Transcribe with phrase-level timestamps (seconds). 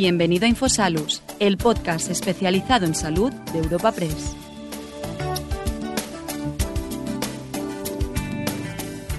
[0.00, 4.32] Bienvenido a Infosalus, el podcast especializado en salud de Europa Press.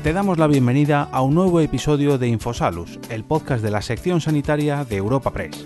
[0.04, 4.21] Te damos la bienvenida a un nuevo episodio de Infosalus, el podcast de la sección
[4.21, 5.65] sanitaria de Europa Press.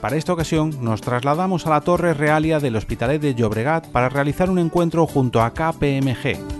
[0.00, 4.50] Para esta ocasión nos trasladamos a la Torre Realia del Hospitalet de Llobregat para realizar
[4.50, 6.57] un encuentro junto a KPMG,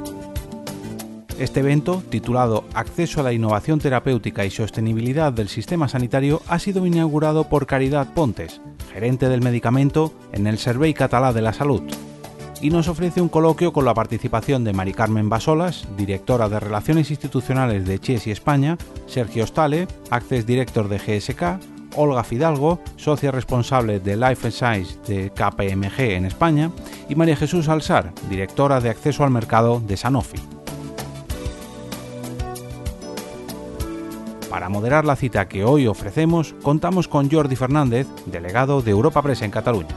[1.38, 6.84] este evento, titulado Acceso a la innovación terapéutica y sostenibilidad del sistema sanitario, ha sido
[6.84, 8.60] inaugurado por Caridad Pontes,
[8.92, 11.82] gerente del medicamento en el Servei Catalá de la Salud,
[12.60, 17.10] y nos ofrece un coloquio con la participación de Mari Carmen Basolas, directora de Relaciones
[17.10, 24.16] Institucionales de y España, Sergio Stale, Access Director de GSK, Olga Fidalgo, socia responsable de
[24.16, 26.70] Life Science de KPMG en España,
[27.08, 30.57] y María Jesús Alzar, directora de Acceso al Mercado de Sanofi.
[34.50, 39.42] Para moderar la cita que hoy ofrecemos, contamos con Jordi Fernández, delegado de Europa Press
[39.42, 39.94] en Cataluña.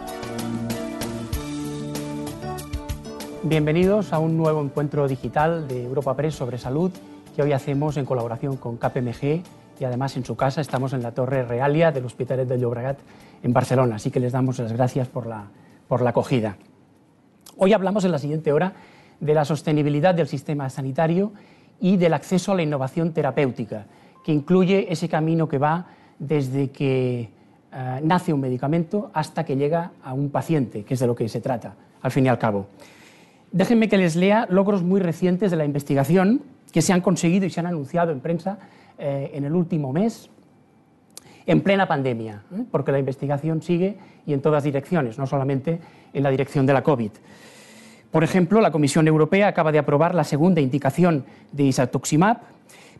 [3.43, 6.91] Bienvenidos a un nuevo encuentro digital de Europa Press sobre salud
[7.33, 9.41] que hoy hacemos en colaboración con KPMG
[9.79, 12.99] y además en su casa estamos en la Torre Realia del Hospitalet de Llobregat
[13.43, 15.45] en Barcelona, así que les damos las gracias por la,
[15.87, 16.57] por la acogida.
[17.55, 18.73] Hoy hablamos en la siguiente hora
[19.21, 21.31] de la sostenibilidad del sistema sanitario
[21.79, 23.85] y del acceso a la innovación terapéutica
[24.23, 25.87] que incluye ese camino que va
[26.19, 27.29] desde que
[27.73, 31.27] eh, nace un medicamento hasta que llega a un paciente, que es de lo que
[31.29, 32.67] se trata, al fin y al cabo.
[33.51, 37.49] Déjenme que les lea logros muy recientes de la investigación que se han conseguido y
[37.49, 38.59] se han anunciado en prensa
[38.97, 40.29] eh, en el último mes,
[41.45, 42.63] en plena pandemia, ¿eh?
[42.71, 45.79] porque la investigación sigue y en todas direcciones, no solamente
[46.13, 47.11] en la dirección de la COVID.
[48.11, 52.37] Por ejemplo, la Comisión Europea acaba de aprobar la segunda indicación de isatuximab,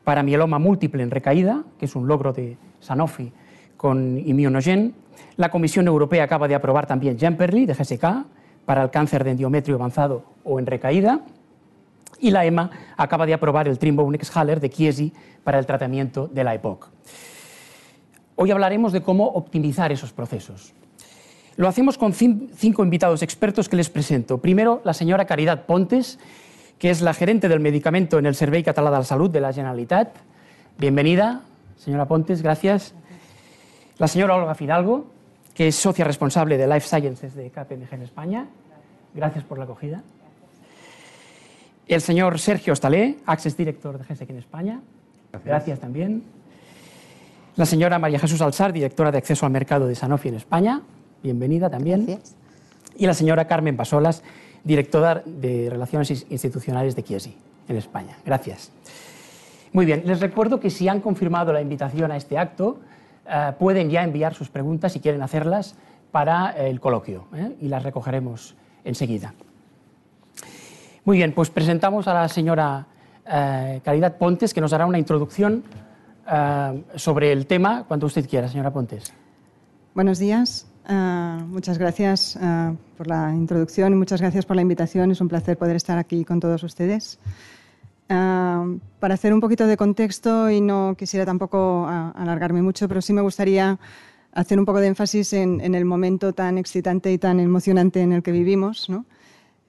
[0.03, 3.31] para mieloma múltiple en recaída, que es un logro de Sanofi
[3.77, 4.93] con Immunogen.
[5.37, 8.25] La Comisión Europea acaba de aprobar también Jemperli de GSK
[8.65, 11.21] para el cáncer de endometrio avanzado o en recaída.
[12.19, 16.43] Y la EMA acaba de aprobar el Trimbonex Haller de Chiesi para el tratamiento de
[16.43, 16.89] la EPOC.
[18.35, 20.73] Hoy hablaremos de cómo optimizar esos procesos.
[21.57, 24.37] Lo hacemos con cinco invitados expertos que les presento.
[24.37, 26.17] Primero, la señora Caridad Pontes,
[26.81, 29.53] que es la gerente del medicamento en el Servei Català de la Salud de la
[29.53, 30.15] Generalitat.
[30.79, 31.43] Bienvenida,
[31.77, 32.95] señora Pontes, gracias.
[33.99, 35.05] La señora Olga Fidalgo,
[35.53, 38.47] que es socia responsable de Life Sciences de KPMG en España.
[39.13, 40.01] Gracias por la acogida.
[41.87, 44.81] El señor Sergio Ostalé, Access Director de GSEC en España.
[45.31, 45.45] Gracias.
[45.45, 45.79] gracias.
[45.79, 46.23] también.
[47.57, 50.81] La señora María Jesús Alzar, directora de Acceso al Mercado de Sanofi en España.
[51.21, 52.07] Bienvenida también.
[52.07, 52.35] Gracias.
[52.97, 54.23] Y la señora Carmen Pasolas,
[54.63, 57.35] directora de Relaciones Institucionales de Chiesi,
[57.67, 58.17] en España.
[58.25, 58.71] Gracias.
[59.73, 62.79] Muy bien, les recuerdo que si han confirmado la invitación a este acto,
[63.27, 65.75] eh, pueden ya enviar sus preguntas si quieren hacerlas
[66.11, 67.55] para el coloquio ¿eh?
[67.61, 69.33] y las recogeremos enseguida.
[71.05, 72.85] Muy bien, pues presentamos a la señora
[73.25, 75.63] eh, Caridad Pontes, que nos hará una introducción
[76.95, 79.11] sobre el tema cuando usted quiera, señora Pontes.
[79.93, 80.70] Buenos días.
[80.87, 85.11] Ah, muchas gracias ah, por la introducción y muchas gracias por la invitación.
[85.11, 87.19] Es un placer poder estar aquí con todos ustedes.
[88.09, 88.65] Ah,
[88.99, 93.21] para hacer un poquito de contexto, y no quisiera tampoco alargarme mucho, pero sí me
[93.21, 93.79] gustaría
[94.33, 98.23] hacer un poco de énfasis en, el momento tan excitante y tan emocionante en el
[98.23, 98.87] que vivimos,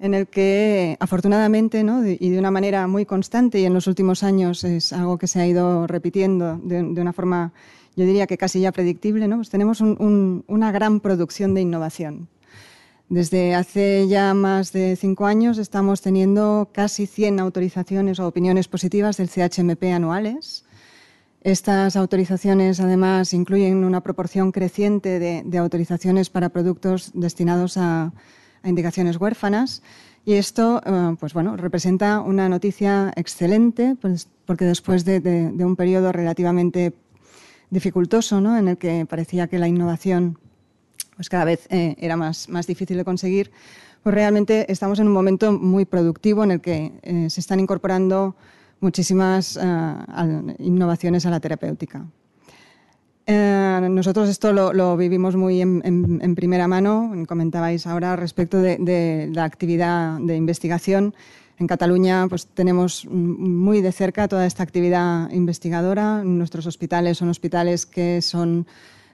[0.00, 1.84] en el que afortunadamente
[2.18, 5.40] y de una manera muy constante y en los últimos años es algo que se
[5.40, 7.52] ha ido repitiendo de, de una forma
[7.96, 9.36] yo diría que casi ya predictible, ¿no?
[9.36, 12.28] pues tenemos una gran producción de innovación.
[13.12, 19.18] Desde hace ya más de cinco años estamos teniendo casi 100 autorizaciones o opiniones positivas
[19.18, 20.64] del CHMP anuales.
[21.42, 28.12] Estas autorizaciones además incluyen una proporción creciente de, autorizaciones para productos destinados a,
[28.64, 29.82] indicaciones huérfanas.
[30.24, 35.76] Y esto eh, pues bueno, representa una noticia excelente, pues, porque después de, de, un
[35.76, 36.94] periodo relativamente
[37.72, 38.56] dificultoso, ¿no?
[38.58, 40.38] en el que parecía que la innovación
[41.16, 43.50] pues cada vez eh, era más, más difícil de conseguir,
[44.02, 48.36] pues realmente estamos en un momento muy productivo en el que eh, se están incorporando
[48.80, 49.94] muchísimas eh,
[50.58, 52.04] innovaciones a la terapéutica.
[53.26, 60.18] nosotros esto lo, vivimos muy en, primera mano, comentabais ahora respecto de, de la actividad
[60.20, 61.14] de investigación
[61.58, 66.22] en Cataluña pues, tenemos muy de cerca toda esta actividad investigadora.
[66.24, 68.66] Nuestros hospitales son hospitales que son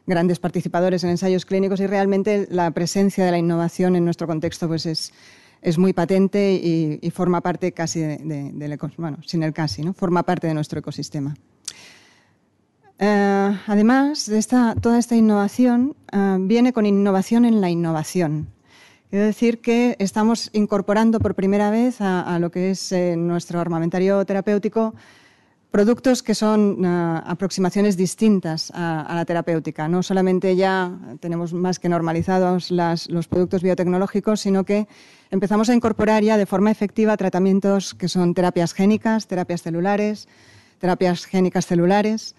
[0.06, 4.66] grandes participadores en ensayos clínicos y realmente la presencia de la innovación en nuestro contexto
[4.66, 5.12] pues, es,
[5.60, 9.92] es muy patente y, forma parte casi del bueno, sin el casi, ¿no?
[9.92, 11.36] forma parte de nuestro ecosistema.
[12.98, 14.42] Eh, además, de
[14.80, 18.48] toda esta innovación eh, viene con innovación en la innovación.
[19.10, 24.22] Quiero decir que estamos incorporando por primera vez a, lo que es eh, nuestro armamentario
[24.26, 24.94] terapéutico
[25.70, 29.88] productos que son aproximaciones distintas a, la terapéutica.
[29.88, 34.88] No solamente ya tenemos más que normalizados los productos biotecnológicos, sino que
[35.30, 40.28] empezamos a incorporar ya de forma efectiva tratamientos que son terapias génicas, terapias celulares,
[40.78, 42.34] terapias génicas celulares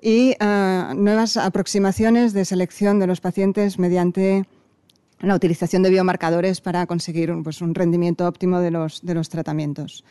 [0.00, 4.46] y ah, nuevas aproximaciones de selección de los pacientes mediante
[5.20, 10.04] la utilización de biomarcadores para conseguir pues, un rendimiento óptimo de los, tratamientos.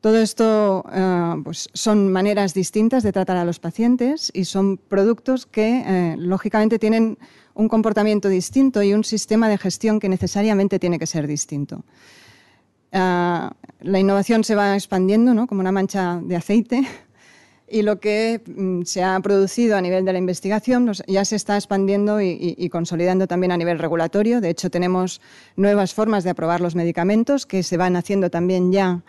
[0.00, 5.46] Todo esto ah, pues, son maneras distintas de tratar a los pacientes y son productos
[5.46, 7.18] que, eh, lógicamente, tienen
[7.54, 11.84] un comportamiento distinto y un sistema de gestión que necesariamente tiene que ser distinto.
[12.92, 15.46] Ah, la innovación se va expandiendo ¿no?
[15.46, 16.86] como una mancha de aceite
[17.70, 21.56] y lo que mm, se ha producido a nivel de la investigación ya se está
[21.56, 24.40] expandiendo y, consolidando también a nivel regulatorio.
[24.40, 25.20] De hecho, tenemos
[25.56, 29.02] nuevas formas de aprobar los medicamentos que se van haciendo también ya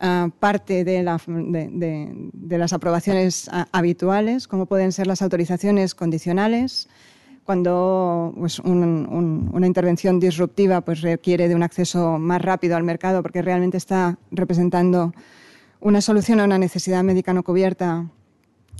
[0.00, 6.88] ah, parte de, las aprobaciones ah, habituales, como pueden ser las autorizaciones condicionales,
[7.44, 13.40] cuando pues, una intervención disruptiva pues, requiere de un acceso más rápido al mercado porque
[13.40, 15.12] realmente está representando
[15.86, 18.06] una solución a una necesidad médica no cubierta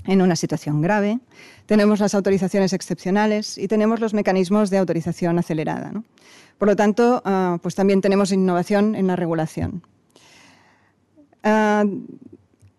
[0.07, 1.19] en una situación grave,
[1.65, 5.93] tenemos las autorizaciones excepcionales y tenemos los mecanismos de autorización acelerada.
[6.57, 9.83] Por lo tanto, ah, pues también tenemos innovación en la regulación.
[11.43, 11.85] Ah,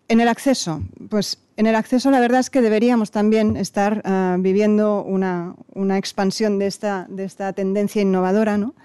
[0.07, 4.37] en el acceso, pues en el acceso la verdad es que deberíamos también estar ah,
[4.39, 5.55] viviendo una,
[5.97, 8.75] expansión de esta, de esta tendencia innovadora, ¿no?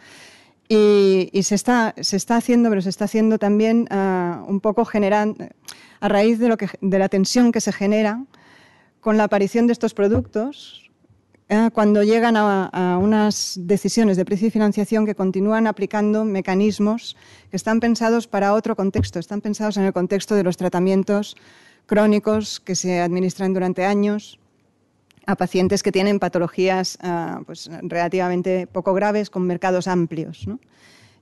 [0.68, 5.46] Y, se, está, se está haciendo, pero se está haciendo también uh, un poco generando,
[6.00, 8.24] a raíz de, lo que, de la tensión que se genera
[9.00, 10.90] con la aparición de estos productos,
[11.50, 17.14] uh, cuando llegan a, unas decisiones de precio y financiación que continúan aplicando mecanismos
[17.50, 21.36] que están pensados para otro contexto, están pensados en el contexto de los tratamientos
[21.84, 24.38] crónicos que se administran durante años
[25.26, 30.46] a pacientes que tienen patologías ah, pues, relativamente poco graves con mercados amplios.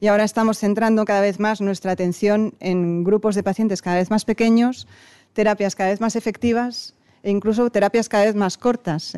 [0.01, 4.11] Y ahora estamos centrando cada vez más nuestra atención en grupos de pacientes cada vez
[4.11, 4.89] más pequeños,
[5.33, 9.13] terapias cada vez más efectivas e incluso terapias cada vez más cortas,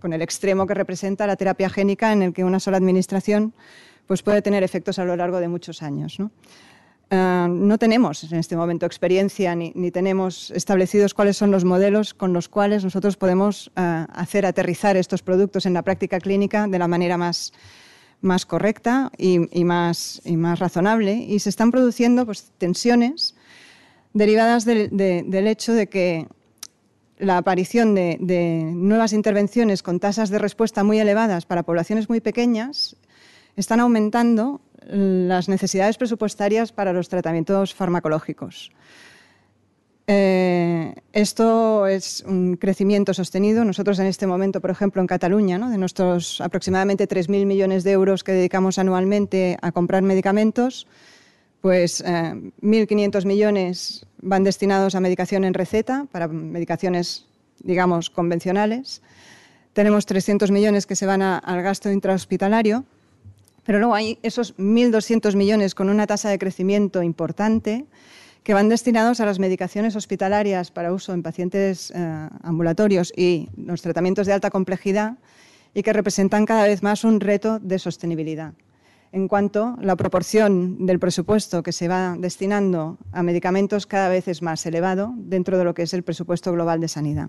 [0.00, 3.54] con el extremo que representa la terapia génica en el que una sola administración
[4.06, 6.18] pues, puede tener efectos a lo largo de muchos años.
[7.10, 12.34] Eh, no tenemos en este momento experiencia ni, tenemos establecidos cuáles son los modelos con
[12.34, 16.86] los cuales nosotros podemos eh, hacer aterrizar estos productos en la práctica clínica de la
[16.86, 17.54] manera más,
[18.20, 21.14] más correcta y, más, y más razonable.
[21.14, 23.34] Y se están produciendo pues, tensiones
[24.12, 26.26] derivadas del hecho de que
[27.18, 32.20] la aparición de, de nuevas intervenciones con tasas de respuesta muy elevadas para poblaciones muy
[32.20, 32.96] pequeñas
[33.56, 38.72] están aumentando las necesidades presupuestarias para los tratamientos farmacológicos.
[40.10, 43.62] Eh, esto es un crecimiento sostenido.
[43.64, 48.24] Nosotros en este momento, por ejemplo, en Cataluña, de nuestros aproximadamente 3.000 millones de euros
[48.24, 50.86] que dedicamos anualmente a comprar medicamentos,
[51.60, 57.26] pues 1.500 eh, millones van destinados a medicación en receta, para medicaciones,
[57.62, 59.02] digamos, convencionales.
[59.74, 62.86] Tenemos 300 millones que se van al gasto intrahospitalario
[63.68, 67.84] pero luego hay esos 1.200 millones con una tasa de crecimiento importante
[68.42, 73.82] que van destinados a las medicaciones hospitalarias para uso en pacientes eh, ambulatorios y los
[73.82, 75.18] tratamientos de alta complejidad
[75.74, 78.54] y que representan cada vez más un reto de sostenibilidad.
[79.12, 84.40] En cuanto la proporción del presupuesto que se va destinando a medicamentos cada vez es
[84.40, 87.28] más elevado dentro de lo que es el presupuesto global de sanidad.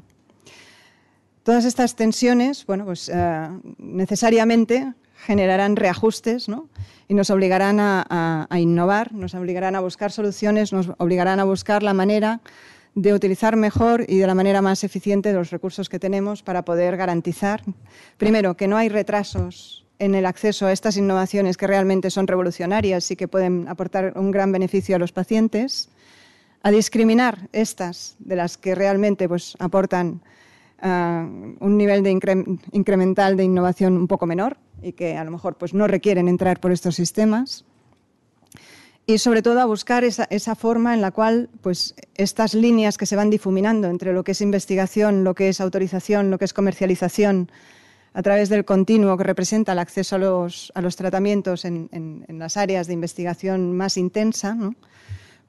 [1.43, 4.93] Todas estas tensiones, bueno, pues eh, necesariamente
[5.25, 6.47] generarán reajustes
[7.07, 11.93] y nos obligarán a, innovar, nos obligarán a buscar soluciones, nos obligarán a buscar la
[11.93, 12.41] manera
[12.95, 16.97] de utilizar mejor y de la manera más eficiente los recursos que tenemos para poder
[16.97, 17.61] garantizar,
[18.17, 23.11] primero, que no hay retrasos en el acceso a estas innovaciones que realmente son revolucionarias
[23.11, 25.89] y que pueden aportar un gran beneficio a los pacientes,
[26.63, 30.21] a discriminar estas de las que realmente pues, aportan
[30.81, 32.11] un nivel de
[32.71, 36.59] incremental de innovación un poco menor, y que a lo mejor pues, no requieren entrar
[36.59, 37.65] por estos sistemas.
[39.05, 43.07] Y sobre todo a buscar esa, esa, forma en la cual pues, estas líneas que
[43.07, 46.53] se van difuminando entre lo que es investigación, lo que es autorización, lo que es
[46.53, 47.49] comercialización,
[48.13, 52.39] a través del continuo que representa el acceso a los, a los tratamientos en, en,
[52.39, 54.57] las áreas de investigación más intensa,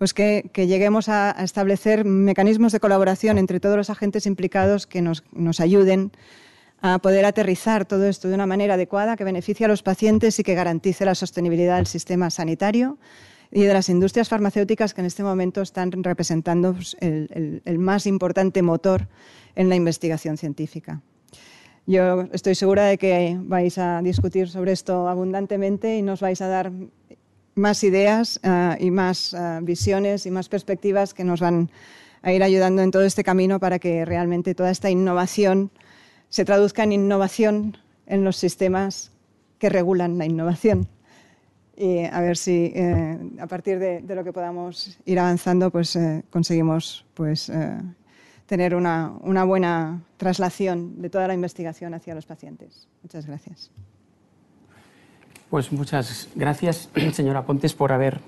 [0.01, 5.23] pues que, lleguemos a, establecer mecanismos de colaboración entre todos los agentes implicados que nos,
[5.61, 6.11] ayuden
[6.81, 10.43] a poder aterrizar todo esto de una manera adecuada que beneficie a los pacientes y
[10.43, 12.97] que garantice la sostenibilidad del sistema sanitario
[13.53, 18.63] y de las industrias farmacéuticas que en este momento están representando pues, el, más importante
[18.63, 19.07] motor
[19.55, 21.03] en la investigación científica.
[21.85, 26.49] Yo estoy segura de que vais a discutir sobre esto abundantemente y nos vais a
[26.49, 26.73] dar
[27.55, 31.71] más ideas eh, y más eh, visiones y más perspectivas que nos van
[32.23, 35.71] a ir ayudando en todo este camino para que realmente toda esta innovación
[36.29, 37.77] se traduzca en innovación
[38.07, 39.13] en los sistemas
[39.59, 40.89] que regulan la innovación.
[41.77, 46.25] Y a ver si eh, a partir de, lo que podamos ir avanzando, pues eh,
[46.29, 47.81] conseguimos pues, eh,
[48.47, 52.87] tener una, una, buena traslación de toda la investigación hacia los pacientes.
[53.03, 53.71] Muchas gracias.
[55.51, 58.21] Pues muchas gracias, señora Pontes, por haber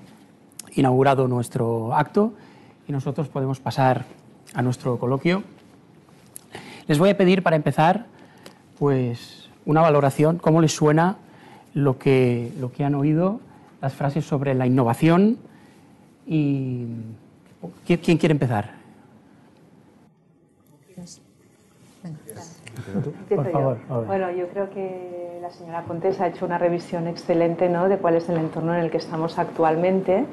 [0.75, 2.33] inaugurado nuestro acto
[2.85, 4.03] y nosotros podemos pasar
[4.53, 5.41] a nuestro coloquio.
[6.85, 8.07] Les voy a pedir para empezar
[8.77, 11.15] pues una valoración, cómo les suena
[11.73, 13.39] lo que, lo que han oído,
[13.81, 15.37] las frases sobre la innovación
[16.27, 16.87] y
[17.85, 18.82] ¿quién, quiere empezar?
[23.29, 23.77] Por favor.
[24.05, 27.89] Bueno, yo creo que la señora Pontes ha hecho una revisión excelente ¿no?
[27.89, 30.25] de cuál es el entorno en el que estamos actualmente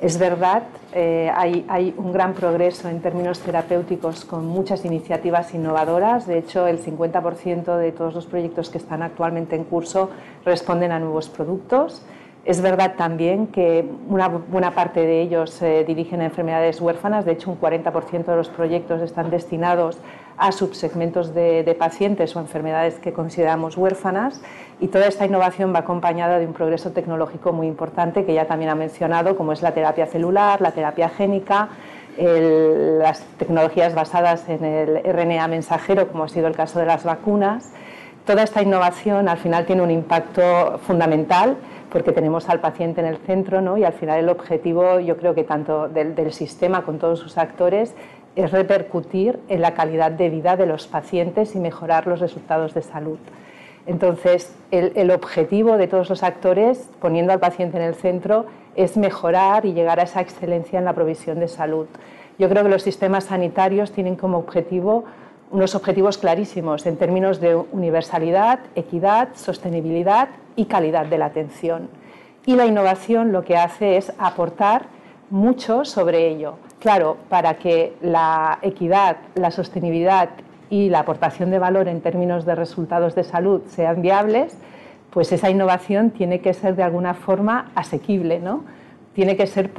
[0.00, 0.62] es verdad,
[0.94, 6.26] eh, hay, un gran progreso en términos terapéuticos con muchas iniciativas innovadoras.
[6.26, 10.08] De hecho, el 50% de todos los proyectos que están actualmente en curso
[10.42, 12.02] responden a nuevos productos.
[12.46, 17.26] Es verdad también que una buena parte de ellos se dirigen a enfermedades huérfanas.
[17.26, 19.98] De hecho, un 40% de los proyectos están destinados
[20.40, 24.40] a subsegmentos de, pacientes o enfermedades que consideramos huérfanas
[24.80, 28.70] y toda esta innovación va acompañada de un progreso tecnológico muy importante que ya también
[28.70, 31.68] ha mencionado, como es la terapia celular, la terapia génica,
[32.16, 37.72] las tecnologías basadas en el RNA mensajero, como ha sido el caso de las vacunas.
[38.24, 41.56] Toda esta innovación al final tiene un impacto fundamental
[41.90, 43.76] porque tenemos al paciente en el centro ¿no?
[43.76, 47.94] y al final el objetivo yo creo que tanto del sistema con todos sus actores
[48.36, 52.82] es repercutir en la calidad de vida de los pacientes y mejorar los resultados de
[52.82, 53.18] salud.
[53.86, 58.46] Entonces, el, objetivo de todos los actores, poniendo al paciente en el centro,
[58.76, 61.86] es mejorar y llegar a esa excelencia en la provisión de salud.
[62.38, 65.04] Yo creo que los sistemas sanitarios tienen como objetivo
[65.50, 71.88] unos objetivos clarísimos en términos de universalidad, equidad, sostenibilidad y calidad de la atención.
[72.46, 74.86] Y la innovación lo que hace es aportar
[75.30, 76.54] mucho sobre ello.
[76.80, 80.30] Claro, para que la equidad, la sostenibilidad
[80.68, 84.56] y la aportación de valor en términos de resultados de salud sean viables,
[85.10, 88.64] pues esa innovación tiene que ser de alguna forma asequible, ¿no?
[89.12, 89.72] Tiene que, ser,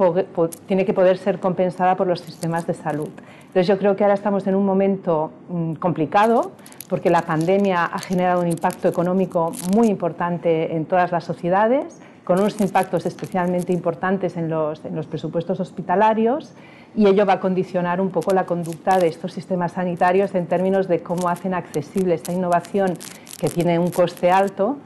[0.66, 3.08] tiene que poder ser compensada por los sistemas de salud.
[3.40, 6.52] Entonces yo creo que ahora estamos en un momento mm, complicado
[6.88, 12.38] porque la pandemia ha generado un impacto económico muy importante en todas las sociedades, con
[12.38, 16.54] unos impactos especialmente importantes en los, en los presupuestos hospitalarios
[16.94, 20.88] y ello va a condicionar un poco la conducta de estos sistemas sanitarios en términos
[20.88, 22.94] de cómo hacen accesible esta innovación
[23.40, 24.76] que tiene un coste alto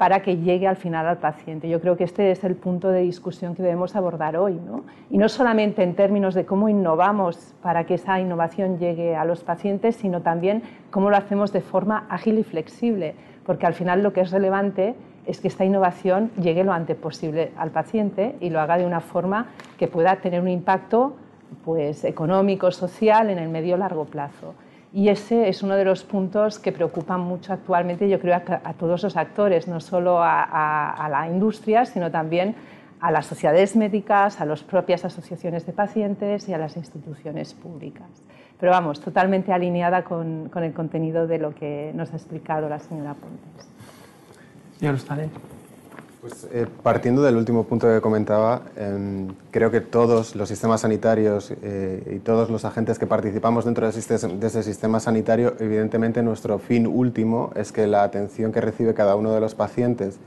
[0.00, 1.68] para que llegue al final al paciente.
[1.68, 4.54] Yo creo que este es el punto de discusión que debemos abordar hoy.
[4.54, 4.84] ¿no?
[5.10, 9.44] Y no solamente en términos de cómo innovamos para que esa innovación llegue a los
[9.44, 14.14] pacientes, sino también cómo lo hacemos de forma ágil y flexible, porque al final lo
[14.14, 14.94] que es relevante
[15.26, 19.00] es que esta innovación llegue lo antes posible al paciente y lo haga de una
[19.00, 19.46] forma
[19.78, 21.14] que pueda tener un impacto
[21.64, 24.54] pues, económico, social en el medio largo plazo.
[24.92, 29.04] Y ese es uno de los puntos que preocupan mucho actualmente, yo creo, a, todos
[29.04, 32.56] los actores, no solo a, la industria, sino también
[33.00, 38.08] a las sociedades médicas, a las propias asociaciones de pacientes y a las instituciones públicas.
[38.58, 42.80] Pero vamos, totalmente alineada con, con el contenido de lo que nos ha explicado la
[42.80, 43.70] señora Pontes.
[44.80, 45.30] Stade.
[46.20, 51.50] Pues, eh, partiendo del último punto que comentaba, em, creo que todos los sistemas sanitarios
[51.62, 53.98] eh, y todos los agentes que participamos dentro de,
[54.46, 59.32] ese sistema sanitario, evidentemente nuestro fin último es que la atención que recibe cada uno
[59.32, 60.18] de los pacientes,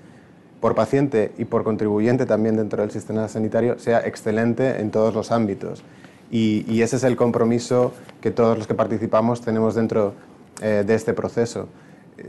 [0.60, 5.32] por paciente y por contribuyente también dentro del sistema sanitario, sea excelente en todos los
[5.32, 5.84] ámbitos.
[6.32, 10.16] Y, ese es el compromiso que todos los que participamos tenemos dentro
[10.64, 11.68] eh, de este proceso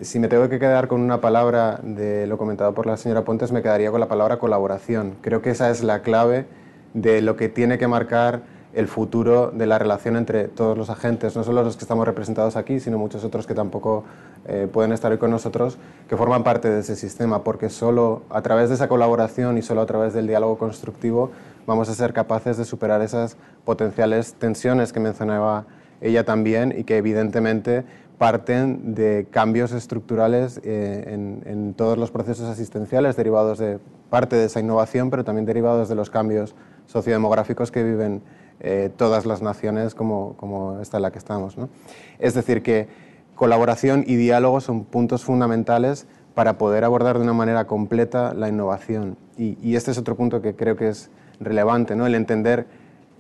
[0.03, 3.53] si me tengo que quedar con una palabra de lo comentado por la señora Pontes,
[3.53, 5.17] me quedaría con la palabra colaboración.
[5.21, 6.47] Creo que esa es la clave
[6.95, 8.43] de lo que tiene que marcar
[8.75, 12.57] el futuro de la relación entre todos los agentes, no solo los que estamos representados
[12.57, 14.05] aquí, sino muchos otros que tampoco
[14.47, 18.43] eh, pueden estar hoy con nosotros, que forman parte de ese sistema, porque solo a
[18.43, 21.31] través de esa colaboración y solo a través del diálogo constructivo
[21.67, 25.67] vamos a ser capaces de superar esas potenciales tensiones que mencionaba
[26.01, 27.85] ella también y que evidentemente
[28.19, 31.05] parten de cambios estructurales eh,
[31.47, 33.79] en, todos los procesos asistenciales derivados de
[34.11, 36.55] parte de esa innovación, pero también derivados de los cambios
[36.87, 38.23] sociodemográficos que viven
[38.61, 41.57] eh, todas las naciones como, como, esta en la que estamos.
[42.19, 42.89] Es decir, que
[43.35, 49.17] colaboración y diálogo son puntos fundamentales para poder abordar de una manera completa la innovación.
[49.37, 52.07] Y, este es otro punto que creo que es relevante, ¿no?
[52.07, 52.67] el entender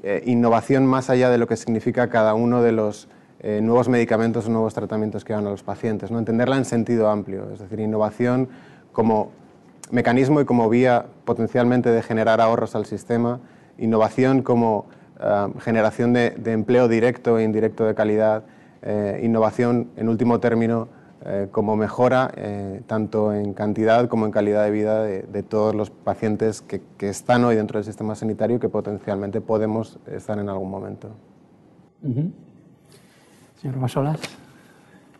[0.04, 3.08] eh, innovación más allá de lo que significa cada uno de los
[3.44, 6.18] eh, nuevos medicamentos o nuevos tratamientos que dan a los pacientes, ¿no?
[6.18, 8.48] entenderla en sentido amplio, es decir, innovación
[8.90, 9.30] como
[9.90, 13.40] mecanismo y como vía potencialmente de generar ahorros al sistema,
[13.78, 14.86] innovación como
[15.20, 18.42] eh, generación de, empleo directo e indirecto de calidad,
[19.22, 20.88] innovación en último término
[21.26, 25.88] eh, como mejora eh, tanto en cantidad como en calidad de vida de, todos los
[25.88, 30.70] pacientes que, están hoy dentro del sistema sanitario y que potencialmente podemos estar en algún
[30.70, 31.08] momento.
[33.64, 34.18] Señor.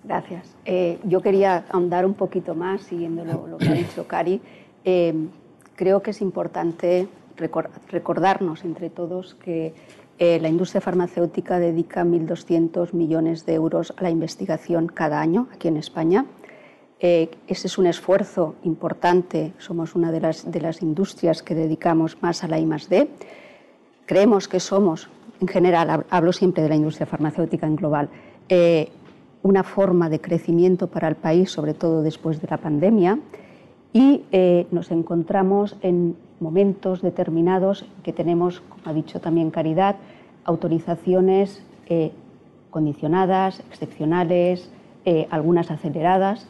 [0.04, 0.54] Gracias.
[0.64, 4.40] Eh, yo quería ahondar un poquito más, siguiendo lo, que ha dicho Cari.
[5.74, 7.08] creo que es importante
[7.90, 9.74] recordarnos entre todos que
[10.18, 15.66] eh, la industria farmacéutica dedica 1.200 millones de euros a la investigación cada año aquí
[15.68, 16.26] en España.
[17.00, 19.52] Eh, ese es un esfuerzo importante.
[19.58, 23.08] Somos una de las, de las industrias que dedicamos más a la I+D.
[24.06, 25.08] Creemos que somos,
[25.40, 28.08] en general, hablo siempre de la industria farmacéutica en global,
[28.48, 28.88] eh,
[29.42, 33.18] una forma de crecimiento para el país, sobre todo después de la pandemia,
[33.92, 34.22] y
[34.72, 39.96] nos encontramos en momentos determinados que tenemos, como ha dicho también Caridad,
[40.44, 42.12] autorizaciones eh,
[42.70, 44.70] condicionadas, excepcionales,
[45.04, 46.46] eh, algunas aceleradas,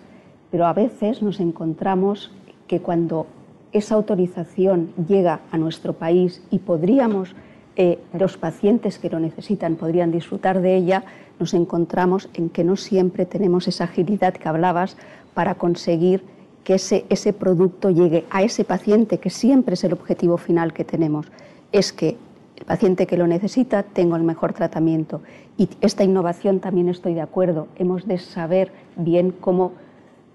[0.50, 2.32] pero a veces nos encontramos
[2.66, 3.26] que cuando
[3.72, 7.34] esa autorización llega a nuestro país y podríamos,
[7.76, 11.04] eh, los pacientes que lo necesitan podrían disfrutar de ella,
[11.38, 14.96] nos encontramos en que no siempre tenemos esa agilidad que hablabas
[15.34, 16.22] para conseguir
[16.64, 20.84] que ese, ese producto llegue a ese paciente, que siempre es el objetivo final que
[20.84, 21.26] tenemos,
[21.72, 22.16] es que
[22.56, 25.20] el paciente que lo necesita tenga el mejor tratamiento.
[25.58, 29.72] Y esta innovación también estoy de acuerdo, hemos de saber bien cómo,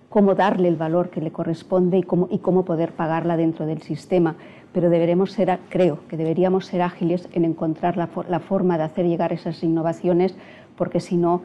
[0.09, 3.81] cómo darle el valor que le corresponde y cómo, y cómo poder pagarla dentro del
[3.81, 4.35] sistema.
[4.71, 9.07] Pero deberemos ser, creo que deberíamos ser ágiles en encontrar la, la forma de hacer
[9.07, 10.35] llegar esas innovaciones,
[10.79, 11.41] porque si no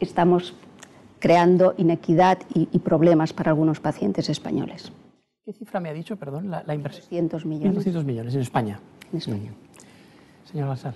[0.00, 0.54] estamos
[1.18, 4.90] creando inequidad y, problemas para algunos pacientes españoles.
[5.44, 7.02] ¿Qué cifra me ha dicho, perdón, la, inversión?
[7.28, 7.74] 200 millones.
[7.74, 8.80] 200 millones en España.
[9.12, 9.52] En España.
[10.50, 10.94] Señor Lazar.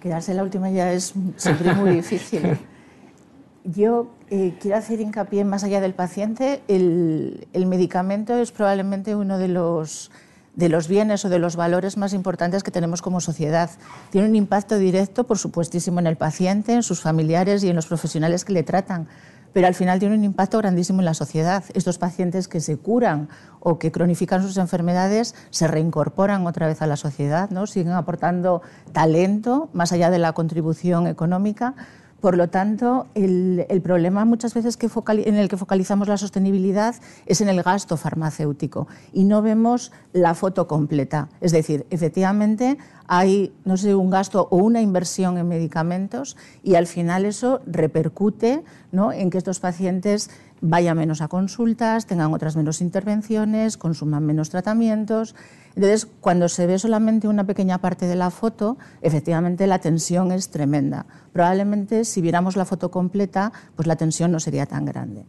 [0.00, 2.58] Quedarse la última ya es siempre muy difícil.
[3.64, 6.60] Yo eh, quiero hacer hincapié más allá del paciente.
[6.66, 10.10] El, el medicamento es probablemente uno de los
[10.54, 13.70] de los bienes o de los valores más importantes que tenemos como sociedad.
[14.10, 17.86] Tiene un impacto directo, por supuestísimo, en el paciente, en sus familiares y en los
[17.86, 19.08] profesionales que le tratan
[19.52, 21.64] pero al final tiene un impacto grandísimo en la sociedad.
[21.74, 23.28] Estos pacientes que se curan
[23.60, 27.66] o que cronifican sus enfermedades se reincorporan otra vez a la sociedad, ¿no?
[27.66, 28.62] siguen aportando
[28.92, 31.74] talento más allá de la contribución económica.
[32.22, 36.94] Por lo tanto, el, problema muchas veces en el que focalizamos la sostenibilidad
[37.26, 41.28] es en el gasto farmacéutico y no vemos la foto completa.
[41.40, 46.86] Es decir, efectivamente hay, no sé, un gasto o una inversión en medicamentos y al
[46.86, 50.30] final eso repercute en que estos pacientes
[50.60, 55.34] vayan menos a consultas, tengan otras menos intervenciones, consuman menos tratamientos.
[55.74, 60.50] Entonces, cuando se ve solamente una pequeña parte de la foto, efectivamente la tensión es
[60.50, 61.06] tremenda.
[61.32, 65.24] Probablemente si viéramos la foto completa, pues la tensión no sería tan grande.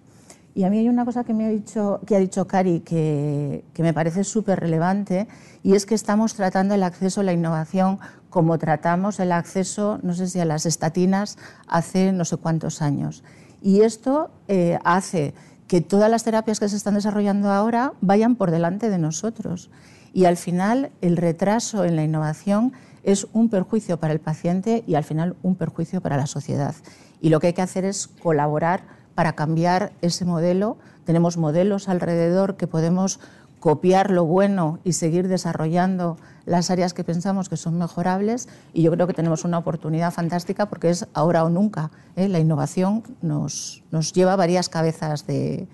[0.56, 3.66] Y a mí hay una cosa que, me ha, dicho, que ha dicho Cari que,
[3.74, 5.28] que me parece súper relevante
[5.64, 7.98] y es que estamos tratando el acceso a la innovación
[8.30, 13.24] como tratamos el acceso, no sé si a las estatinas, hace no sé cuántos años.
[13.62, 15.34] Y esto eh, hace
[15.68, 19.72] que todas las terapias que se están desarrollando ahora vayan por delante de nosotros.
[20.14, 22.74] Y al final el retraso en la innovación
[23.04, 26.76] es un perjuicio para el paciente y al final un perjuicio para la sociedad.
[27.20, 28.84] Y lo que hay que hacer es colaborar
[29.16, 30.78] para cambiar ese modelo.
[31.06, 33.20] Tenemos modelos alrededor que podemos
[33.60, 38.92] copiar lo bueno y seguir desarrollando las áreas que pensamos que son mejorables y yo
[38.92, 41.90] creo que tenemos una oportunidad fantástica porque es ahora o nunca.
[42.18, 42.28] ¿eh?
[42.28, 45.68] La innovación nos, nos, lleva varias cabezas de,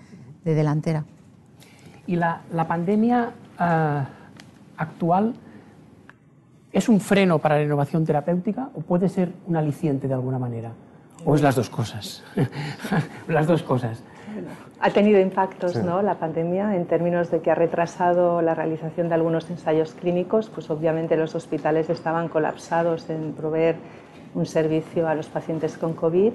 [0.44, 1.04] delantera.
[2.06, 4.08] ¿Y la, la pandemia ah,
[4.80, 5.34] actual
[6.72, 10.72] es un freno para la innovación terapéutica o puede ser un aliciente de alguna manera?
[11.24, 12.24] ¿O es las dos cosas?
[13.28, 14.02] las dos cosas.
[14.80, 16.00] Ha tenido impactos ¿no?
[16.00, 20.70] la pandemia en términos de que ha retrasado la realización de algunos ensayos clínicos, pues
[20.70, 23.76] obviamente los hospitales estaban colapsados en proveer
[24.32, 26.32] un servicio a los pacientes con COVID,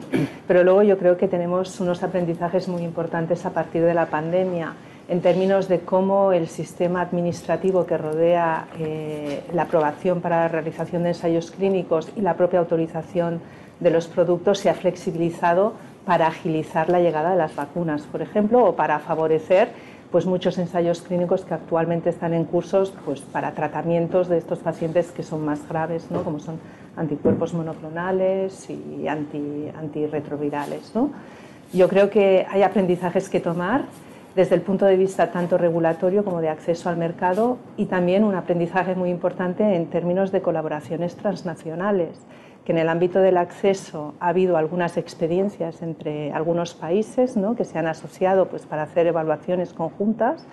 [0.47, 4.73] pero luego yo creo que tenemos unos aprendizajes muy importantes a partir de la pandemia
[5.07, 11.03] en términos de cómo el sistema administrativo que rodea eh, la aprobación para la realización
[11.03, 13.39] de ensayos clínicos y la propia autorización
[13.79, 15.73] de los productos se ha flexibilizado
[16.05, 19.69] para agilizar la llegada de las vacunas, por ejemplo, o para favorecer
[20.11, 25.11] pues, muchos ensayos clínicos que actualmente están en cursos pues, para tratamientos de estos pacientes
[25.11, 26.23] que son más graves, ¿no?
[26.23, 26.59] como son
[26.95, 30.95] anticuerpos monoclonales y anti, antirretrovirales.
[30.95, 31.11] ¿no?
[31.73, 33.85] Yo creo que hay aprendizajes que tomar
[34.35, 38.35] desde el punto de vista tanto regulatorio como de acceso al mercado y también un
[38.35, 42.25] aprendizaje muy importante en términos de colaboraciones transnacionales
[42.65, 47.55] que en el ámbito del acceso ha habido algunas experiencias entre algunos países ¿no?
[47.55, 50.47] que se han asociado pues, para hacer evaluaciones conjuntas,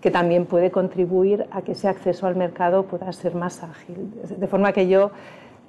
[0.00, 4.12] que también puede contribuir a que ese acceso al mercado pueda ser más ágil.
[4.36, 5.12] De forma que yo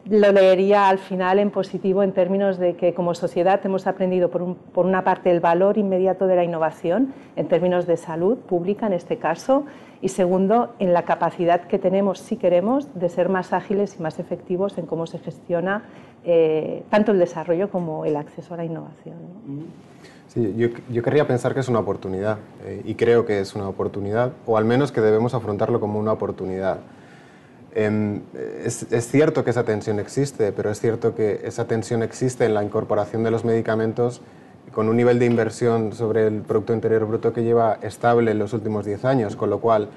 [0.06, 4.56] lo leería al final en positivo en términos de que como sociedad hemos aprendido por,
[4.56, 8.94] por, una parte el valor inmediato de la innovación en términos de salud pública en
[8.94, 9.66] este caso
[10.04, 14.20] y segundo, en la capacidad que tenemos, si queremos, de ser más ágiles y más
[14.20, 15.84] efectivos en cómo se gestiona
[16.26, 19.16] eh, tanto el desarrollo como el acceso a la innovación.
[20.28, 23.70] Sí, yo, yo, querría pensar que es una oportunidad eh, y creo que es una
[23.70, 26.80] oportunidad, o al menos que debemos afrontarlo como una oportunidad.
[27.74, 32.54] Es, es, cierto que esa tensión existe, pero es cierto que esa tensión existe en
[32.54, 34.22] la incorporación de los medicamentos
[34.74, 38.54] con un nivel de inversión sobre el Producto Interior Bruto que lleva estable en los
[38.54, 39.90] últimos 10 años, con lo cual,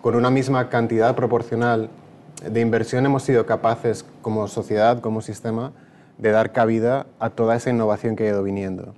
[0.00, 1.90] con una misma cantidad proporcional
[2.44, 5.72] de inversión hemos sido capaces como sociedad, como sistema,
[6.18, 8.94] de dar cabida a toda esa innovación que ha ido viniendo.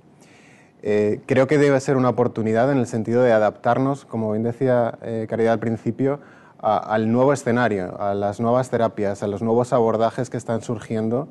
[0.81, 4.97] Eh, creo que debe ser una oportunidad en el sentido de adaptarnos, como bien decía
[5.01, 6.19] eh, Caridad al principio,
[6.65, 11.27] al nuevo escenario, a las nuevas terapias, a los nuevos abordajes que están surgiendo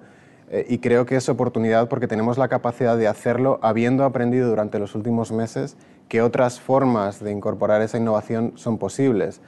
[0.49, 4.79] eh, y creo que es oportunidad porque tenemos la capacidad de hacerlo habiendo aprendido durante
[4.79, 5.77] los últimos meses
[6.09, 9.41] que otras formas de incorporar esa innovación son posibles.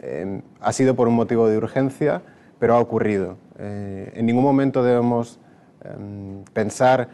[0.00, 2.22] Eh, ha sido por un motivo de urgencia,
[2.58, 3.36] pero ha ocurrido.
[3.58, 5.38] Eh, en ningún momento debemos
[5.84, 7.08] em, pensar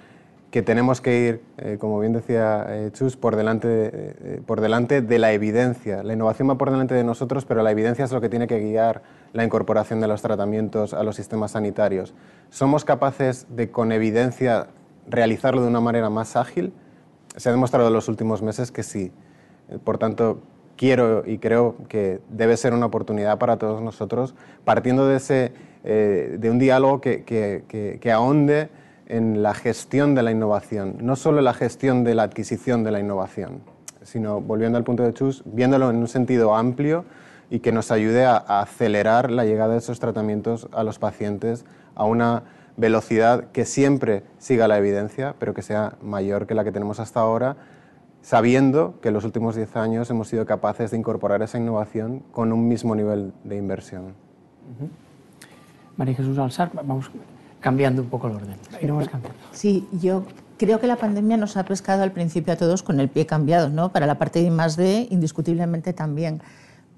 [0.53, 4.61] que tenemos que ir, eh, como bien decía eh, Chus, por delante, de, eh, por
[4.61, 6.03] delante de la evidencia.
[6.03, 8.61] La innovación va por delante de nosotros, pero la evidencia es lo que tiene que
[8.61, 12.13] guiar la incorporación de los tratamientos a los sistemas sanitarios.
[12.51, 14.67] ¿Somos capaces de, con evidencia,
[15.09, 16.75] realizarlo de una manera más ágil?
[17.35, 19.11] Se ha demostrado en los últimos meses que sí.
[19.85, 20.43] Por tanto,
[20.77, 24.35] quiero y creo que debe ser una oportunidad para todos nosotros,
[24.67, 27.65] partiendo de, ese, de un diálogo que, que,
[27.99, 28.69] que ahonde
[29.07, 33.01] en la gestión de la innovación, no solo la gestión de la adquisición de la
[33.01, 33.61] innovación,
[34.03, 37.05] sino, volviendo al punto de Chus, viéndolo en un sentido amplio
[37.51, 42.05] y que nos ayude a, acelerar la llegada de esos tratamientos a los pacientes a
[42.05, 42.45] una
[42.77, 47.21] velocidad que siempre siga la evidencia, pero que sea mayor que la que tenemos hasta
[47.21, 47.57] ahora,
[48.23, 52.53] sabiendo que en los últimos 10 años hemos sido capaces de incorporar esa innovación con
[52.53, 54.15] un mismo nivel de inversión.
[55.97, 57.11] María Jesús Alzar, vamos
[57.63, 58.57] cambiando un poco el orden.
[59.53, 60.27] Sí, yo
[60.59, 63.71] creo que la pandemia nos ha pescado al principio a todos con el pie cambiado,
[63.71, 63.91] ¿no?
[63.91, 66.43] Para la parte de más de indiscutiblemente también.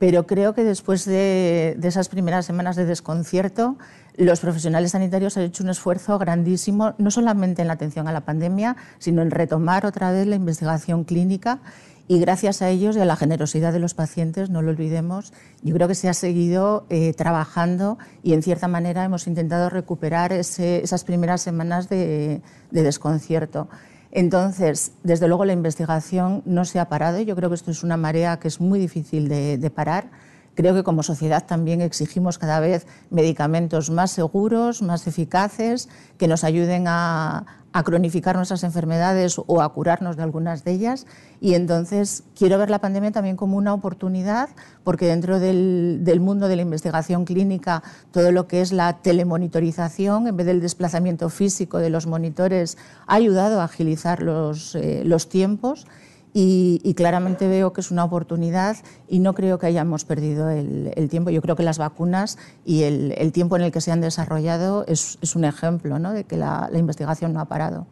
[0.01, 3.77] Pero creo que después de, de, esas primeras semanas de desconcierto,
[4.17, 8.23] los profesionales sanitarios han hecho un esfuerzo grandísimo, no solamente en la atención a la
[8.23, 11.61] pandemia, sino en retomar otra vez la investigación clínica
[12.07, 15.75] y gracias a ellos y a la generosidad de los pacientes, no lo olvidemos, yo
[15.75, 21.05] creo que se ha seguido eh, trabajando y en cierta manera hemos intentado recuperar esas
[21.05, 23.69] primeras semanas de, de, desconcierto.
[24.11, 27.97] Entonces, desde luego la investigación no se ha parado yo creo que esto es una
[27.97, 30.11] marea que es muy difícil de parar.
[30.55, 36.45] Creo que como sociedad también exigimos cada vez medicamentos más seguros, más eficaces, que nos
[36.45, 41.07] ayuden a, a cronificar nuestras enfermedades o a curarnos de algunas de ellas.
[41.41, 44.49] Y entonces quiero ver la pandemia también como una oportunidad,
[44.85, 47.83] porque dentro del, del, mundo de la investigación clínica,
[48.13, 53.17] todo lo que es la telemonitorización, en vez del desplazamiento físico de los monitores, ha
[53.17, 55.89] ayudado a agilizar los, eh, los tiempos.
[56.37, 60.93] Y, y, claramente veo que es una oportunidad y no creo que hayamos perdido el,
[60.97, 61.31] el tiempo.
[61.31, 64.85] Yo creo que las vacunas y el, el, tiempo en el que se han desarrollado
[64.89, 66.13] es, es un ejemplo ¿no?
[66.13, 67.87] de que la, la, investigación no ha parado.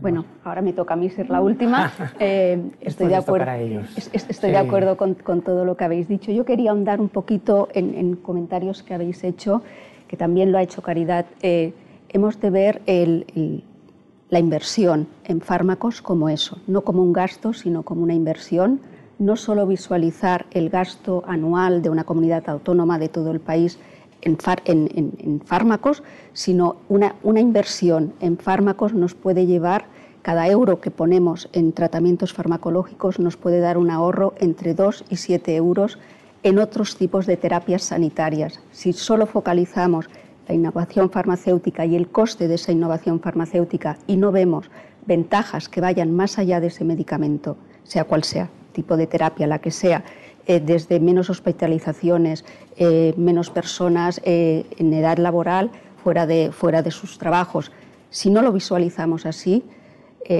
[0.00, 1.92] Bueno, ahora me toca a mí ser la última.
[2.18, 3.52] Eh, estoy de acuerdo,
[4.12, 4.46] estoy sí.
[4.48, 6.32] de acuerdo con, con, todo lo que habéis dicho.
[6.32, 9.62] Yo quería ahondar un poquito en, en comentarios que habéis hecho,
[10.08, 11.26] que también lo ha hecho Caridad.
[11.40, 11.72] Eh,
[12.08, 13.64] hemos de ver el, el
[14.34, 18.80] la inversión en fármacos como eso, no como un gasto, sino como una inversión,
[19.20, 23.78] no solo visualizar el gasto anual de una comunidad autónoma de todo el país
[24.22, 29.86] en, fármacos, sino una, inversión en fármacos nos puede llevar,
[30.22, 35.16] cada euro que ponemos en tratamientos farmacológicos nos puede dar un ahorro entre 2 y
[35.16, 36.00] 7 euros
[36.42, 38.58] en otros tipos de terapias sanitarias.
[38.72, 40.08] Si solo focalizamos
[40.48, 44.70] la innovación farmacéutica y el coste de esa innovación farmacéutica y no vemos
[45.06, 49.60] ventajas que vayan más allá de ese medicamento, sea cual sea, tipo de terapia, la
[49.60, 50.04] que sea,
[50.46, 52.44] eh, desde menos hospitalizaciones,
[52.76, 55.70] eh, menos personas eh, en edad laboral
[56.02, 57.72] fuera de, fuera de sus trabajos.
[58.10, 59.64] Si no lo visualizamos así,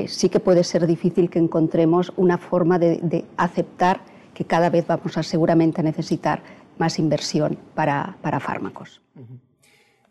[0.07, 4.01] sí que puede ser difícil que encontremos una forma de, aceptar
[4.33, 6.40] que cada vez vamos a seguramente necesitar
[6.79, 9.03] más inversión para, para fármacos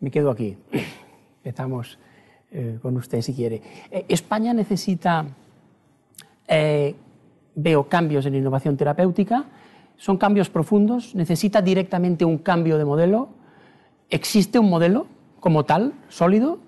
[0.04, 0.56] me quedo aquí.
[1.42, 1.98] Empezamos
[2.52, 3.62] eh, con usted si quiere.
[3.90, 5.24] Eh, España necesita,
[6.46, 6.94] eh,
[7.54, 9.46] veo cambios en innovación terapéutica,
[9.96, 13.28] son cambios profundos, necesita directamente un cambio de modelo.
[14.10, 15.06] ¿Existe un modelo
[15.40, 16.58] como tal, sólido?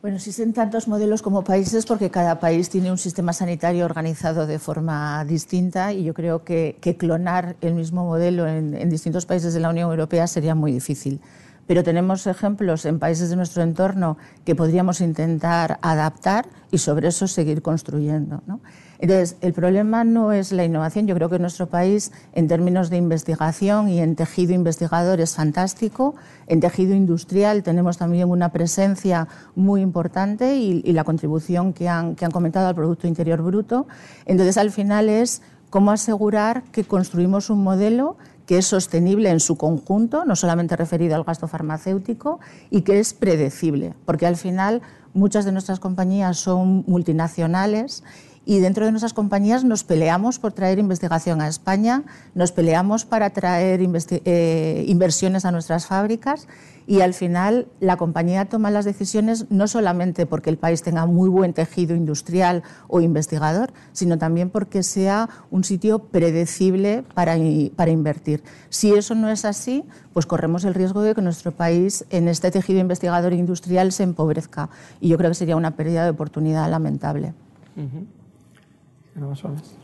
[0.00, 4.60] Bueno, existen tantos modelos como países porque cada país tiene un sistema sanitario organizado de
[4.60, 9.70] forma distinta y yo creo que, clonar el mismo modelo en, distintos países de la
[9.70, 11.20] Unión Europea sería muy difícil.
[11.68, 17.28] Pero tenemos ejemplos en países de nuestro entorno que podríamos intentar adaptar y sobre eso
[17.28, 18.42] seguir construyendo.
[18.46, 18.60] ¿no?
[18.98, 21.06] Entonces, el problema no es la innovación.
[21.06, 26.16] Yo creo que nuestro país, en términos de investigación y en tejido investigador, es fantástico.
[26.46, 32.24] En tejido industrial tenemos también una presencia muy importante y, la contribución que han, que
[32.24, 33.86] han comentado al Producto Interior Bruto.
[34.24, 38.16] Entonces, al final es cómo asegurar que construimos un modelo
[38.48, 43.12] que es sostenible en su conjunto, no solamente referido al gasto farmacéutico, y que es
[43.12, 44.80] predecible, porque al final
[45.12, 48.02] muchas de nuestras compañías son multinacionales
[48.46, 53.28] y dentro de nuestras compañías nos peleamos por traer investigación a España, nos peleamos para
[53.28, 56.48] traer eh, inversiones a nuestras fábricas
[56.88, 61.28] y al final la compañía toma las decisiones no solamente porque el país tenga muy
[61.28, 67.36] buen tejido industrial o investigador, sino también porque sea un sitio predecible para,
[67.76, 68.42] para invertir.
[68.70, 72.50] Si eso no es así, pues corremos el riesgo de que nuestro país en este
[72.50, 76.70] tejido investigador e industrial se empobrezca y yo creo que sería una pérdida de oportunidad
[76.70, 77.34] lamentable.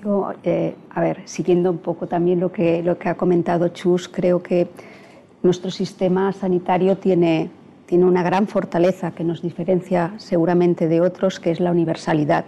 [0.03, 4.09] Yo, eh, a ver, siguiendo un poco también lo que, lo que ha comentado Chus,
[4.09, 4.69] creo que
[5.45, 7.51] nuestro sistema sanitario tiene,
[7.87, 12.47] tiene una gran fortaleza que nos diferencia seguramente de otros, que es la universalidad.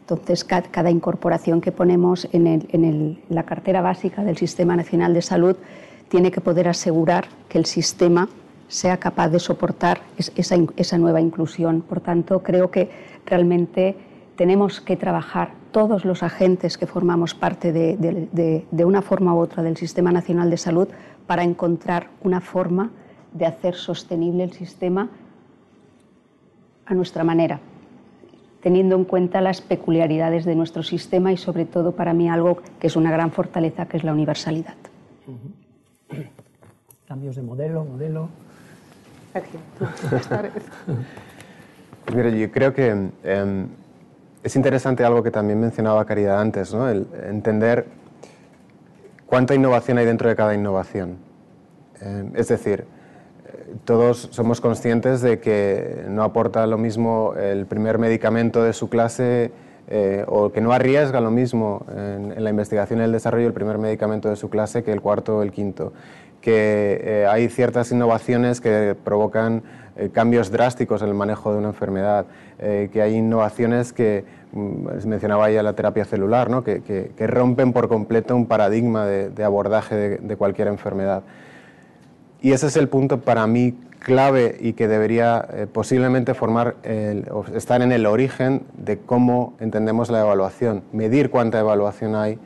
[0.00, 5.56] Entonces, cada, incorporación que ponemos en, la cartera básica del Sistema Nacional de Salud
[6.08, 8.28] tiene que poder asegurar que el sistema
[8.66, 11.82] sea capaz de soportar esa, esa nueva inclusión.
[11.82, 12.90] Por tanto, creo que
[13.26, 13.94] realmente
[14.34, 19.76] tenemos que trabajar todos los agentes que formamos parte de, una forma u otra del
[19.76, 20.88] Sistema Nacional de Salud
[21.30, 22.90] para encontrar una forma
[23.32, 25.08] de hacer sostenible el sistema
[26.84, 27.60] a nuestra manera,
[28.60, 32.88] teniendo en cuenta las peculiaridades de nuestro sistema y sobre todo para mí algo que
[32.88, 34.74] es una gran fortaleza, que es la universalidad.
[37.06, 38.28] Cambios de modelo, modelo.
[42.12, 42.88] Mira, yo creo que
[43.22, 43.68] em,
[44.42, 46.88] es interesante algo que también mencionaba Caridad antes, ¿no?
[46.88, 47.99] el entender
[49.30, 51.16] cuánta innovación hay dentro de cada innovación.
[52.02, 52.84] Eh, es decir,
[53.46, 58.90] eh, todos somos conscientes de que no aporta lo mismo el primer medicamento de su
[58.90, 59.52] clase
[59.88, 63.78] eh, o que no arriesga lo mismo en, la investigación y el desarrollo el primer
[63.78, 65.92] medicamento de su clase que el cuarto o el quinto.
[66.40, 69.62] Que hay ciertas innovaciones que provocan
[70.12, 72.24] cambios drásticos en el manejo de una enfermedad
[72.58, 76.64] que hay innovaciones que, mencionaba ya la terapia celular, ¿no?
[76.64, 81.22] que, que, rompen por completo un paradigma de, abordaje de, cualquier enfermedad.
[82.40, 86.76] Y ese es el punto para mí clave y que debería eh, posiblemente formar
[87.54, 92.38] estar en el origen de cómo entendemos la evaluación, medir cuánta evaluación hay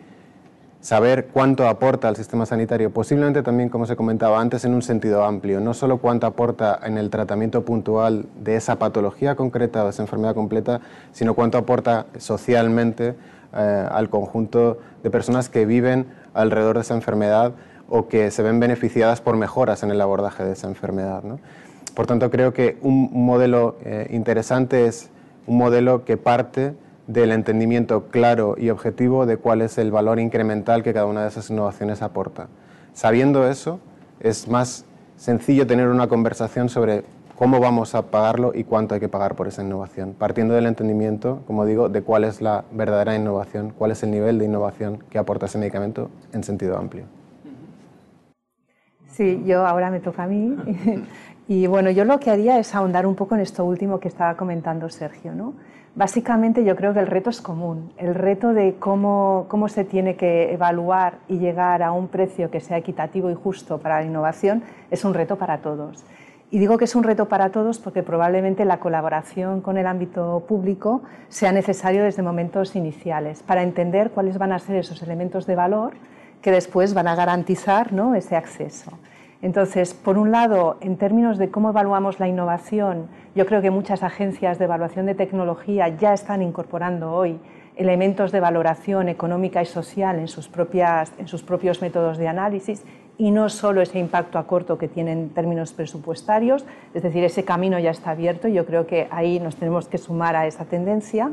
[0.85, 5.25] saber cuánto aporta al sistema sanitario, posiblemente también, como se comentaba antes, en un sentido
[5.25, 10.03] amplio, no solo cuánto aporta en el tratamiento puntual de esa patología concreta o esa
[10.03, 13.14] enfermedad completa, sino cuánto aporta socialmente
[13.55, 17.53] eh, al conjunto de personas que viven alrededor de esa enfermedad
[17.88, 21.23] o que se ven beneficiadas por mejoras en el abordaje de esa enfermedad.
[21.94, 25.09] Por tanto, creo que un modelo eh, interesante es
[25.47, 26.75] un modelo que parte
[27.07, 31.29] del entendimiento claro y objetivo de cuál es el valor incremental que cada una de
[31.29, 32.49] esas innovaciones aporta.
[32.93, 33.81] Sabiendo eso,
[34.21, 34.85] es más
[35.17, 37.05] sencillo tener una conversación sobre
[37.37, 41.43] cómo vamos a pagarlo y cuánto hay que pagar por esa innovación, partiendo del entendimiento,
[41.47, 45.19] como digo, de cuál es la verdadera innovación, cuál es el nivel de innovación que
[45.19, 47.05] aporta ese medicamento en sentido amplio.
[49.09, 50.57] Sí, yo ahora me toca a mí.
[51.47, 54.35] Y bueno, yo lo que haría es ahondar un poco en esto último que estaba
[54.35, 55.35] comentando Sergio.
[55.35, 55.53] ¿no?
[55.96, 60.16] Básicamente yo creo que el reto es común, el reto de cómo, cómo se tiene
[60.16, 64.64] que evaluar y llegar a un precio que sea equitativo y justo para la innovación
[64.90, 66.04] es un reto para todos.
[66.50, 70.44] Y digo que es un reto para todos porque probablemente la colaboración con el ámbito
[70.48, 75.54] público sea necesario desde momentos iniciales para entender cuáles van a ser esos elementos de
[75.54, 75.92] valor
[76.42, 78.16] que después van a garantizar ¿no?
[78.16, 78.98] ese acceso.
[79.44, 84.02] Entonces, por un lado, en términos de cómo evaluamos la innovación, yo creo que muchas
[84.02, 87.38] agencias de evaluación de tecnología ya están incorporando hoy
[87.76, 92.85] elementos de valoración económica y social en sus, propios métodos de análisis
[93.18, 97.44] y no solo ese impacto a corto que tiene en términos presupuestarios, es decir, ese
[97.44, 100.64] camino ya está abierto y yo creo que ahí nos tenemos que sumar a esa
[100.64, 101.30] tendencia,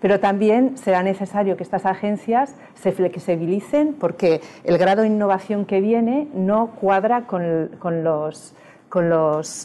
[0.00, 5.80] pero también será necesario que estas agencias se flexibilicen porque el grado de innovación que
[5.80, 8.54] viene no cuadra con, los,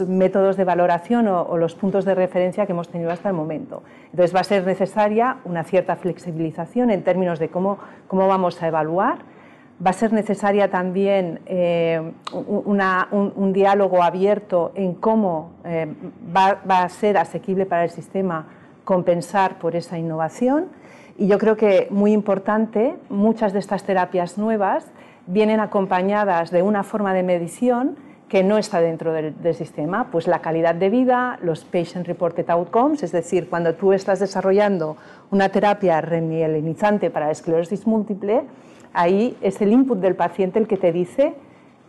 [0.08, 3.84] métodos de valoración o, los puntos de referencia que hemos tenido hasta el momento.
[4.06, 8.68] Entonces va a ser necesaria una cierta flexibilización en términos de cómo, cómo vamos a
[8.68, 9.34] evaluar
[9.86, 15.88] Va a ser necesaria también eh, un, diálogo abierto en cómo eh,
[16.34, 18.46] va, a ser asequible para el sistema
[18.84, 20.68] compensar por esa innovación.
[21.18, 24.86] Y yo creo que muy importante, muchas de estas terapias nuevas
[25.28, 27.96] vienen acompañadas de una forma de medición
[28.28, 32.50] que no está dentro del, del, sistema, pues la calidad de vida, los patient reported
[32.50, 34.98] outcomes, es decir, cuando tú estás desarrollando
[35.30, 38.42] una terapia remielinizante para esclerosis múltiple,
[38.92, 41.36] ahí es el input del paciente el que te dice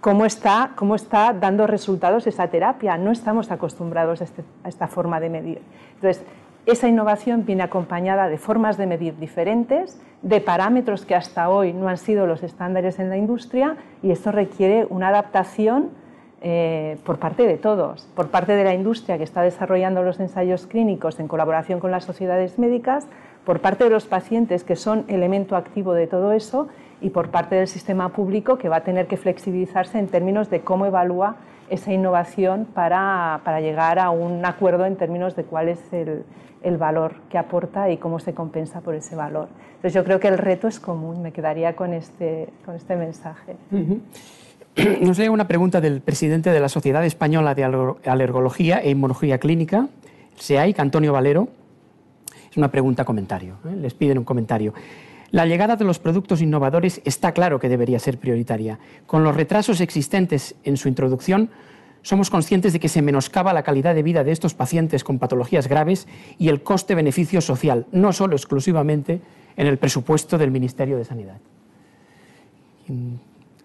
[0.04, 2.98] cómo está, cómo está dando resultados esa terapia.
[2.98, 5.62] No estamos acostumbrados a, este, esta forma de medir.
[5.94, 6.22] Entonces,
[6.66, 11.88] esa innovación viene acompañada de formas de medir diferentes, de parámetros que hasta hoy no
[11.88, 15.90] han sido los estándares en la industria y esto requiere una adaptación
[16.40, 20.66] eh, por parte de todos, por parte de la industria que está desarrollando los ensayos
[20.66, 23.06] clínicos en colaboración con las sociedades médicas,
[23.44, 26.68] por parte de los pacientes que son elemento activo de todo eso
[27.02, 30.60] y por parte del sistema público que va a tener que flexibilizarse en términos de
[30.60, 31.36] cómo evalúa
[31.70, 36.24] esa innovación para, para llegar a un acuerdo en términos de cuál es el,
[36.62, 39.48] el, valor que aporta y cómo se compensa por ese valor.
[39.76, 43.56] Entonces yo creo que el reto es común, me quedaría con este, con este mensaje.
[45.00, 47.64] Nos llega una pregunta del presidente de la Sociedad Española de
[48.04, 49.88] Alergología e Inmunología Clínica,
[50.36, 51.48] SEAIC, Antonio Valero.
[52.50, 53.76] Es una pregunta comentario, ¿eh?
[53.76, 54.74] les piden un comentario.
[55.34, 58.78] La llegada de los productos innovadores está claro que debería ser prioritaria.
[59.04, 61.50] Con los retrasos existentes en su introducción,
[62.02, 65.66] somos conscientes de que se menoscaba la calidad de vida de estos pacientes con patologías
[65.66, 66.06] graves
[66.38, 69.22] y el coste-beneficio social, no solo exclusivamente
[69.56, 71.40] en el presupuesto del Ministerio de Sanidad.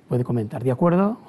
[0.08, 0.64] ¿Puede comentar?
[0.64, 1.20] ¿De acuerdo?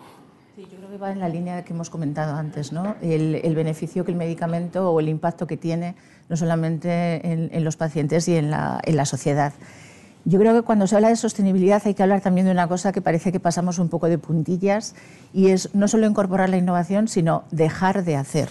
[0.57, 2.97] Sí, yo creo que va en la línea que hemos comentado antes, ¿no?
[3.03, 5.97] El, beneficio que el medicamento o el impacto que tiene
[6.31, 9.53] no solamente en, los pacientes y en la, en la sociedad.
[10.25, 12.93] Yo creo que cuando se habla de sostenibilidad hay que hablar también de una cosa
[12.93, 14.95] que parece que pasamos un poco de puntillas
[15.33, 18.51] y es no solo incorporar la innovación, sino dejar de hacer.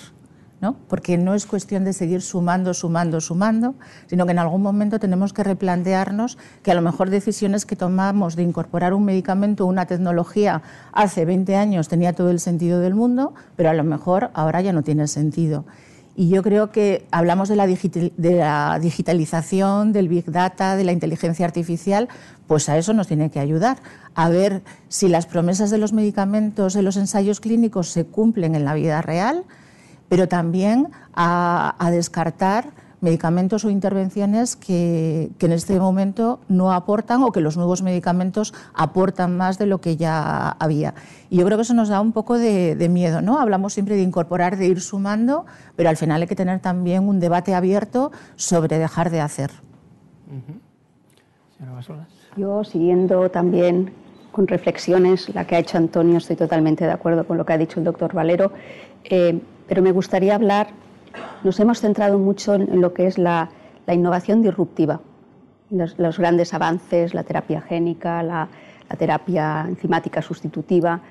[0.62, 0.75] ¿no?
[0.89, 3.75] Porque no es cuestión de seguir sumando, sumando, sumando,
[4.08, 8.36] sino que en algún momento tenemos que replantearnos que a lo mejor decisiones que tomamos
[8.36, 12.95] de incorporar un medicamento o una tecnología hace 20 años tenía todo el sentido del
[12.95, 15.65] mundo, pero a lo mejor ahora ya no tiene sentido.
[16.19, 17.65] Y yo creo que hablamos de la,
[18.77, 22.10] digitalización, del big data, de la inteligencia artificial,
[22.45, 23.77] pues a eso nos tiene que ayudar,
[24.15, 28.65] a ver si las promesas de los medicamentos en los ensayos clínicos se cumplen en
[28.65, 29.45] la vida real,
[30.10, 32.65] pero también a descartar
[33.01, 39.38] medicamentos o intervenciones que, en este momento no aportan o que los nuevos medicamentos aportan
[39.38, 40.93] más de lo que ya había.
[41.29, 43.39] Y yo creo que eso nos da un poco de, miedo, ¿no?
[43.39, 47.19] Hablamos siempre de incorporar, de ir sumando, pero al final hay que tener también un
[47.19, 49.51] debate abierto sobre dejar de hacer.
[52.38, 53.91] Yo, siguiendo también
[54.31, 57.58] con reflexiones, la que ha hecho Antonio, estoy totalmente de acuerdo con lo que ha
[57.58, 58.52] dicho el doctor Valero,
[59.04, 60.67] eh, pero me gustaría hablar
[61.43, 63.49] nos hemos centrado mucho en lo que es la,
[63.87, 65.01] innovación disruptiva,
[65.71, 68.49] los, grandes avances, la terapia génica, la,
[68.97, 71.01] terapia enzimática sustitutiva,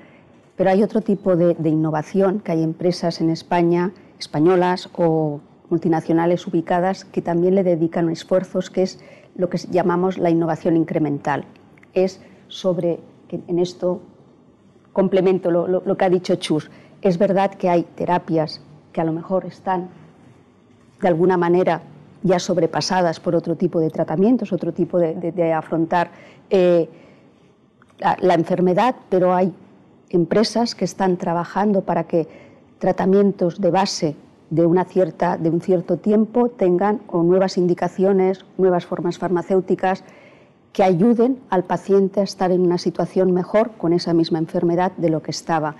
[0.55, 5.39] pero hay otro tipo de, innovación que hay empresas en España, españolas o
[5.69, 8.99] multinacionales ubicadas, que también le dedican esfuerzos, que es
[9.35, 11.45] lo que llamamos la innovación incremental.
[11.93, 14.01] Es sobre, en esto
[14.91, 16.69] complemento lo, lo que ha dicho Chus,
[17.01, 18.61] es verdad que hay terapias
[18.99, 19.87] que a lo mejor están
[20.99, 21.83] de alguna manera
[22.21, 26.11] ya sobrepasadas por otro tipo de tratamientos, otro tipo de, afrontar
[26.49, 26.89] eh,
[27.99, 29.53] la, enfermedad, pero hay
[30.09, 32.27] empresas que están trabajando para que
[32.77, 34.15] tratamientos de base
[34.49, 40.03] de, una cierta, de un cierto tiempo tengan o nuevas indicaciones, nuevas formas farmacéuticas
[40.73, 45.09] que ayuden al paciente a estar en una situación mejor con esa misma enfermedad de
[45.09, 45.77] lo que estaba.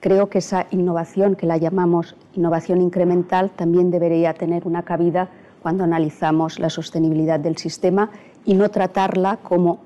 [0.00, 5.28] Creo que esa innovación, que la llamamos innovación incremental, también debería tener una cabida
[5.62, 8.10] cuando analizamos la sostenibilidad del sistema
[8.46, 9.80] y no tratarla como,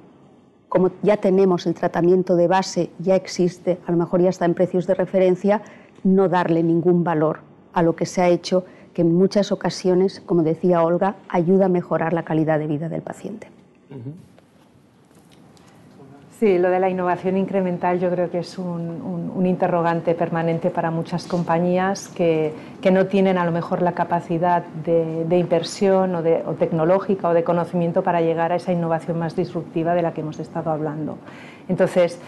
[0.69, 4.55] como ya tenemos el tratamiento de base, ya existe, a lo mejor ya está en
[4.55, 5.63] precios de referencia,
[6.05, 7.41] no darle ningún valor
[7.73, 11.69] a lo que se ha hecho, que en muchas ocasiones, como decía Olga, ayuda a
[11.69, 13.49] mejorar la calidad de vida del paciente.
[16.45, 21.27] Sí, lo de la innovación incremental yo creo que es un, interrogante permanente para muchas
[21.27, 22.53] compañías que,
[22.93, 28.03] no tienen a lo mejor la capacidad de, inversión o, de, tecnológica o de conocimiento
[28.03, 31.17] para llegar a esa innovación más disruptiva de la que hemos estado hablando.
[31.67, 32.21] Entonces,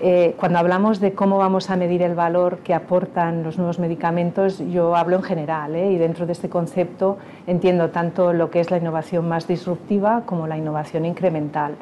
[0.00, 4.60] eh, cuando hablamos de cómo vamos a medir el valor que aportan los nuevos medicamentos,
[4.70, 5.90] yo hablo en general ¿eh?
[5.90, 7.18] y dentro de este concepto
[7.48, 11.74] entiendo tanto lo que es la innovación más disruptiva como la innovación incremental.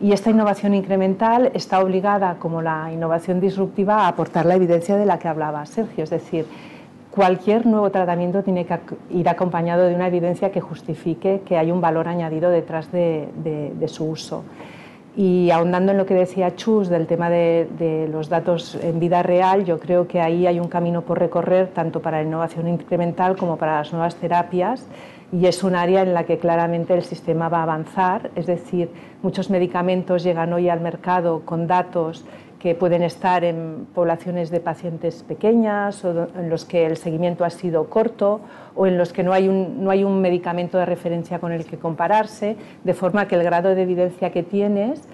[0.00, 5.06] Y esta innovación incremental está obligada, como la innovación disruptiva, a aportar la evidencia de
[5.06, 6.04] la que hablaba Sergio.
[6.04, 6.46] Es decir,
[7.10, 8.76] cualquier nuevo tratamiento tiene que
[9.10, 13.28] ir acompañado de una evidencia que justifique que hay un valor añadido detrás de,
[13.86, 14.42] su uso.
[15.16, 19.64] Y ahondando en lo que decía Chus del tema de, los datos en vida real,
[19.64, 23.56] yo creo que ahí hay un camino por recorrer tanto para la innovación incremental como
[23.58, 24.88] para las nuevas terapias
[25.32, 28.90] y es un área en la que claramente el sistema va a avanzar, es decir,
[29.22, 32.24] muchos medicamentos llegan hoy al mercado con datos
[32.64, 37.50] que pueden estar en poblaciones de pacientes pequeñas o en los que el seguimiento ha
[37.50, 38.40] sido corto
[38.74, 41.66] o en los que no hay, un, no hay un medicamento de referencia con el
[41.66, 45.06] que compararse, de forma que el grado de evidencia que tienes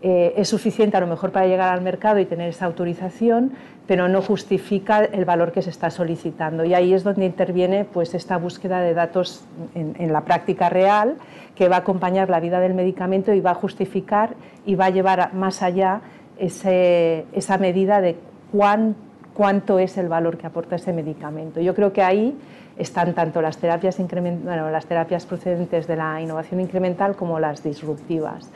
[0.00, 3.52] eh, es suficiente a lo mejor para llegar al mercado y tener esa autorización,
[3.88, 6.64] pero no justifica el valor que se está solicitando.
[6.64, 9.44] Y ahí es donde interviene pues, esta búsqueda de datos
[9.74, 11.16] en, la práctica real
[11.56, 14.34] que va a acompañar la vida del medicamento y va a justificar
[14.64, 16.02] y va a llevar más allá
[16.38, 18.16] esa medida de
[18.52, 21.60] cuánto es el valor que aporta ese medicamento.
[21.60, 22.36] Yo creo que ahí
[22.76, 28.50] están tanto las terapias, bueno, las terapias procedentes de la innovación incremental como las disruptivas.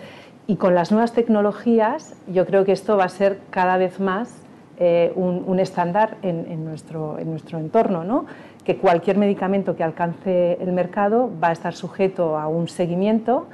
[0.46, 4.42] Y con las nuevas tecnologías yo creo que esto va a ser cada vez más
[4.78, 8.26] eh, un, estándar en, nuestro, en nuestro entorno, ¿no?
[8.64, 13.46] que cualquier medicamento que alcance el mercado va a estar sujeto a un seguimiento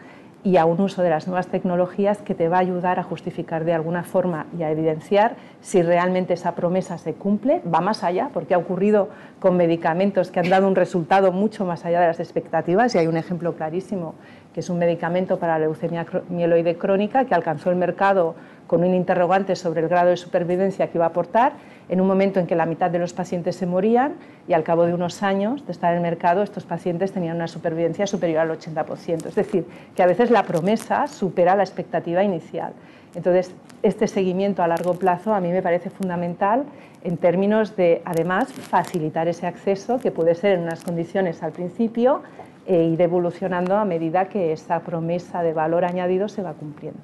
[0.45, 3.65] y a un uso de las nuevas tecnologías que te va a ayudar a justificar
[3.65, 8.31] de alguna forma y a evidenciar si realmente esa promesa se cumple, va más allá,
[8.33, 9.09] porque ha ocurrido
[9.41, 13.09] con medicamentos que han dado un resultado mucho más allá de las expectativas y hay
[13.09, 14.15] un ejemplo clarísimo,
[14.53, 18.35] que es un medicamento para la leucemia mieloide crónica que alcanzó el mercado
[18.67, 21.53] con un interrogante sobre el grado de supervivencia que iba a aportar,
[21.89, 24.15] en un momento en que la mitad de los pacientes se morían
[24.47, 27.49] y al cabo de unos años de estar en el mercado estos pacientes tenían una
[27.49, 29.27] supervivencia superior al 80%.
[29.27, 32.73] Es decir, que a veces la promesa supera la expectativa inicial.
[33.15, 36.65] Entonces, este seguimiento a largo plazo a mí me parece fundamental
[37.05, 42.23] en términos de, además, facilitar ese acceso que puede ser en unas condiciones al principio
[42.69, 47.01] e ir evolucionando a medida que esa promesa de valor añadido se va cumpliendo.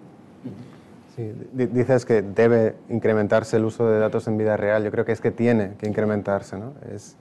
[1.17, 4.85] Sí, dices que debe incrementarse el uso de datos en vida real.
[4.85, 6.75] Yo creo que es que tiene que incrementarse, ¿no?
[6.95, 7.17] es,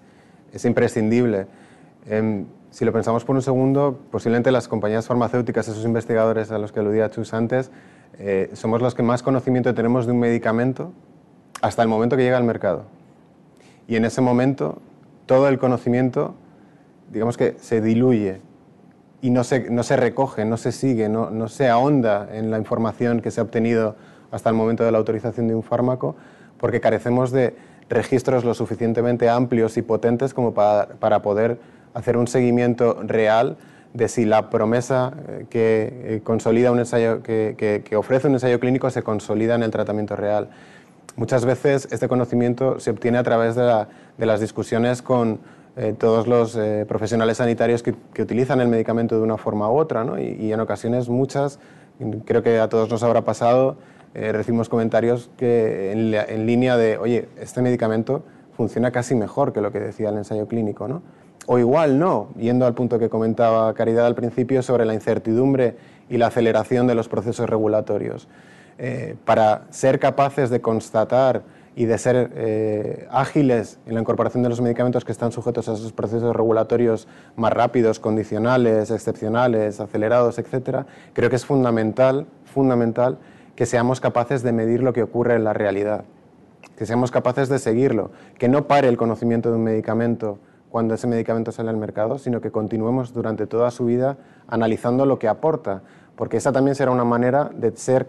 [0.51, 1.47] es imprescindible.
[2.09, 6.73] Em, si lo pensamos por un segundo, posiblemente las compañías farmacéuticas, esos investigadores a los
[6.73, 7.71] que aludía Chus antes,
[8.17, 10.91] eh, somos los que más conocimiento tenemos de un medicamento
[11.61, 12.83] hasta el momento que llega al mercado.
[13.87, 14.79] Y en ese momento
[15.27, 16.35] todo el conocimiento,
[17.11, 18.41] digamos que se diluye
[19.21, 22.57] y no se, no se recoge, no se sigue, no, no, se ahonda en la
[22.57, 23.95] información que se ha obtenido
[24.31, 26.15] hasta el momento de la autorización de un fármaco,
[26.57, 27.55] porque carecemos de
[27.89, 31.59] registros lo suficientemente amplios y potentes como para, para poder
[31.93, 33.57] hacer un seguimiento real
[33.93, 38.33] de si la promesa eh, que, eh, consolida un ensayo, que, que, que, ofrece un
[38.33, 40.49] ensayo clínico se consolida en el tratamiento real.
[41.15, 43.87] Muchas veces este conocimiento se obtiene a través de, la,
[44.17, 45.39] de las discusiones con
[45.76, 50.03] eh, todos los eh, profesionales sanitarios que, utilizan el medicamento de una forma u otra,
[50.03, 50.19] ¿no?
[50.19, 51.59] y, en ocasiones muchas,
[52.26, 53.78] creo que a todos nos habrá pasado,
[54.13, 58.24] eh, recibimos comentarios que en, línea de, oye, este medicamento
[58.55, 61.01] funciona casi mejor que lo que decía el ensayo clínico, ¿no?
[61.47, 65.76] O igual no, yendo al punto que comentaba Caridad al principio sobre la incertidumbre
[66.07, 68.28] y la aceleración de los procesos regulatorios.
[69.26, 71.43] para ser capaces de constatar
[71.76, 75.74] y de ser eh, ágiles en la incorporación de los medicamentos que están sujetos a
[75.74, 83.17] esos procesos regulatorios más rápidos, condicionales, excepcionales, acelerados, etc., creo que es fundamental, fundamental
[83.55, 86.05] que seamos capaces de medir lo que ocurre en la realidad,
[86.78, 91.05] que seamos capaces de seguirlo, que no pare el conocimiento de un medicamento cuando ese
[91.05, 94.17] medicamento sale al mercado, sino que continuemos durante toda su vida
[94.47, 95.84] analizando lo que aporta,
[96.15, 98.07] porque esa también será una manera de ser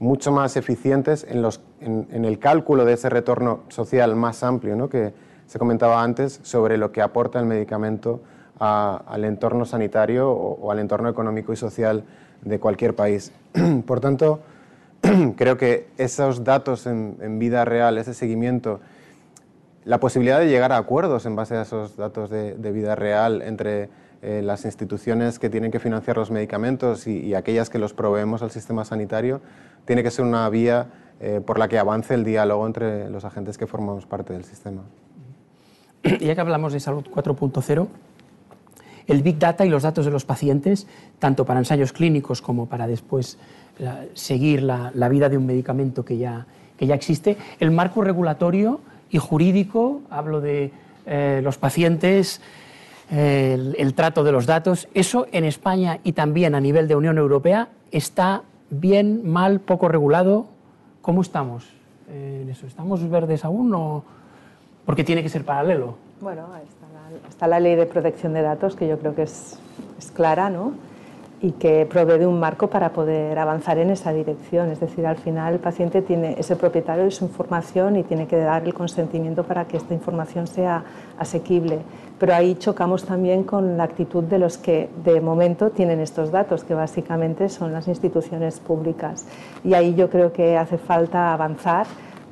[0.00, 4.88] mucho más eficientes en, el cálculo de ese retorno social más amplio ¿no?
[4.88, 5.12] que
[5.46, 8.20] se comentaba antes sobre lo que aporta el medicamento
[8.58, 12.04] al entorno sanitario o, al entorno económico y social
[12.42, 13.32] de cualquier país.
[13.86, 14.40] Por tanto,
[15.36, 18.80] creo que esos datos en, vida real, ese seguimiento,
[19.84, 23.88] la posibilidad de llegar a acuerdos en base a esos datos de, vida real entre
[24.22, 28.50] eh, las instituciones que tienen que financiar los medicamentos y, aquellas que los proveemos al
[28.50, 29.40] sistema sanitario,
[29.84, 30.88] tiene que ser una vía
[31.20, 34.82] eh, por la que avance el diálogo entre los agentes que formamos parte del sistema.
[36.20, 37.88] Ya que hablamos de salud 4.0,
[39.06, 40.86] el Big Data y los datos de los pacientes,
[41.18, 43.38] tanto para ensayos clínicos como para después
[44.14, 46.46] seguir la, vida de un medicamento que ya,
[46.76, 50.72] que ya existe, el marco regulatorio y jurídico, hablo de
[51.06, 52.40] eh, los pacientes,
[53.10, 57.68] el, trato de los datos, eso en España y también a nivel de Unión Europea
[57.90, 60.46] está bien, mal, poco regulado.
[61.02, 61.68] ¿Cómo estamos
[62.08, 62.50] en?
[62.62, 64.04] ¿Estamos verdes aún o
[64.84, 65.96] porque tiene que ser paralelo?
[66.20, 66.46] Bueno,
[67.28, 69.58] está la, ley de protección de datos que yo creo que es
[70.14, 70.74] clara, ¿no?
[71.42, 74.70] Y que provee de un marco para poder avanzar en esa dirección.
[74.70, 76.04] Es decir, al final el paciente
[76.38, 79.94] es el propietario de su información y tiene que dar el consentimiento para que esta
[79.94, 80.84] información sea
[81.18, 81.78] asequible.
[82.18, 86.64] Pero ahí chocamos también con la actitud de los que de momento tienen estos datos,
[86.64, 89.26] que básicamente son las instituciones públicas.
[89.64, 91.86] Y ahí yo creo que hace falta avanzar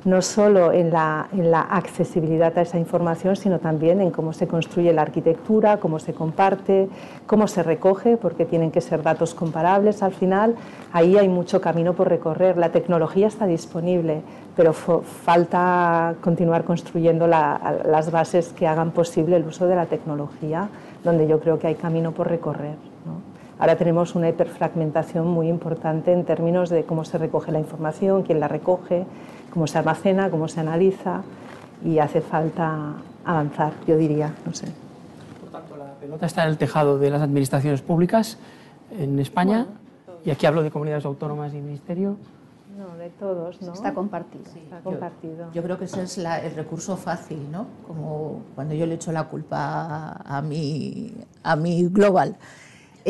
[0.05, 1.27] no solo en la,
[1.69, 6.87] accesibilidad a esa información, sino también en cómo se construye la arquitectura, cómo se comparte,
[7.27, 10.55] cómo se recoge, porque tienen que ser datos comparables al final.
[10.93, 12.57] Ahí hay mucho camino por recorrer.
[12.57, 14.21] La tecnología está disponible,
[14.55, 20.69] pero falta continuar construyendo las bases que hagan posible el uso de la tecnología,
[21.03, 22.75] donde yo creo que hay camino por recorrer.
[23.59, 28.39] Ahora tenemos una hiperfragmentación muy importante en términos de cómo se recoge la información, quién
[28.39, 29.05] la recoge,
[29.49, 31.21] cómo se almacena, cómo se analiza
[31.83, 32.93] y hace falta
[33.25, 34.67] avanzar, yo diría, no sé.
[35.41, 38.37] Por tanto, la pelota está en el tejado de las administraciones públicas
[38.97, 39.67] en España
[40.25, 42.17] y aquí hablo de comunidades autónomas y ministerio.
[42.77, 43.73] No, de todos, ¿no?
[43.73, 44.45] Está compartido.
[44.45, 45.51] está compartido.
[45.51, 47.65] Yo, creo que ese es el recurso fácil, ¿no?
[47.85, 52.37] Como cuando yo le echo la culpa a mi, a mi global.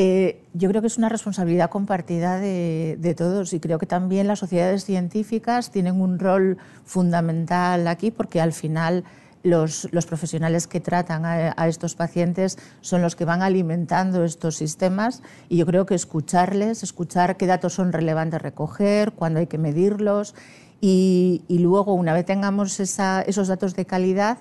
[0.01, 4.39] Eh, yo creo que es una responsabilidad compartida de, todos y creo que también las
[4.39, 9.03] sociedades científicas tienen un rol fundamental aquí porque al final
[9.43, 15.57] los, profesionales que tratan a, estos pacientes son los que van alimentando estos sistemas y
[15.57, 20.33] yo creo que escucharles, escuchar qué datos son relevantes recoger, cuándo hay que medirlos
[20.79, 24.37] y, luego una vez tengamos esos datos de calidad,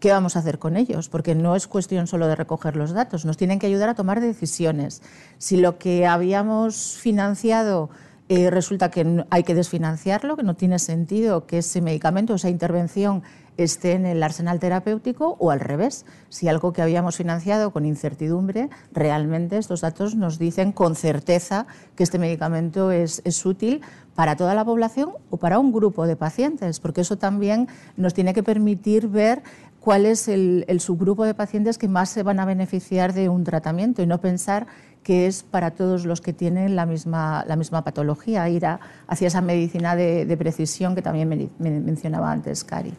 [0.00, 1.08] ¿qué vamos a hacer con ellos?
[1.08, 4.20] Porque no es cuestión solo de recoger los datos, nos tienen que ayudar a tomar
[4.20, 5.02] decisiones.
[5.38, 7.90] Si lo que habíamos financiado
[8.28, 13.24] eh, resulta que hay que desfinanciarlo, que no tiene sentido que ese medicamento, esa intervención
[13.56, 16.06] esté en el arsenal terapéutico o al revés.
[16.28, 22.04] Si algo que habíamos financiado con incertidumbre, realmente estos datos nos dicen con certeza que
[22.04, 23.82] este medicamento es, es útil
[24.14, 28.32] para toda la población o para un grupo de pacientes, porque eso también nos tiene
[28.32, 29.42] que permitir ver
[29.80, 34.02] cuál es el, subgrupo de pacientes que más se van a beneficiar de un tratamiento
[34.02, 34.66] y no pensar
[35.02, 39.40] que es para todos los que tienen la misma, la misma patología, ir hacia esa
[39.40, 41.28] medicina de, precisión que también
[41.58, 42.92] me, mencionaba antes Cari.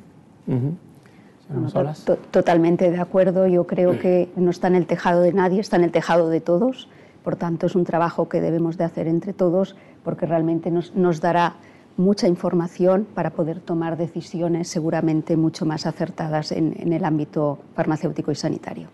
[2.32, 5.84] totalmente de acuerdo, yo creo que no está en el tejado de nadie, está en
[5.84, 6.90] el tejado de todos,
[7.24, 11.22] por tanto es un trabajo que debemos de hacer entre todos porque realmente nos, nos
[11.22, 11.58] dará
[12.02, 18.36] mucha información para poder tomar decisiones seguramente mucho más acertadas en, el ámbito farmacéutico y
[18.36, 18.88] sanitario.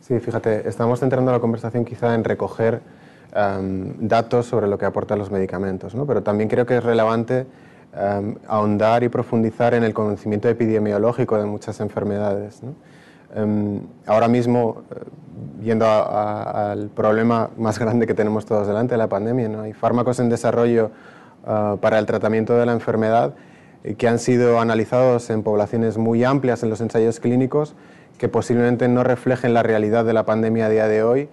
[0.00, 2.80] Sí, fíjate, estamos centrando la conversación quizá en recoger
[3.32, 6.04] em, datos sobre lo que aportan los medicamentos, ¿no?
[6.06, 7.46] pero también creo que es relevante
[7.94, 12.60] em, ahondar y profundizar en el conocimiento epidemiológico de muchas enfermedades.
[13.34, 15.04] Em, ahora mismo, eh,
[15.60, 19.60] viendo al problema más grande que tenemos todos delante, la pandemia, ¿no?
[19.60, 20.90] hay fármacos en desarrollo
[21.46, 23.34] Ah, para el tratamiento de la enfermedad
[23.82, 27.74] eh, que han sido analizados en poblaciones muy amplias en los ensayos clínicos
[28.18, 31.28] que posiblemente no reflejen la realidad de la pandemia a día de hoy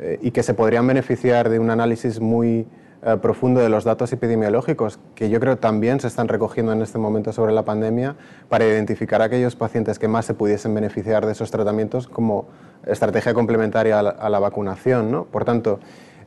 [0.00, 2.66] eh, y que se podrían beneficiar de un análisis muy
[3.02, 6.96] eh, profundo de los datos epidemiológicos que yo creo también se están recogiendo en este
[6.96, 8.16] momento sobre la pandemia
[8.48, 12.46] para identificar a aquellos pacientes que más se pudiesen beneficiar de esos tratamientos como
[12.86, 15.10] estrategia complementaria a la, vacunación.
[15.10, 15.24] ¿no?
[15.24, 15.78] Por tanto,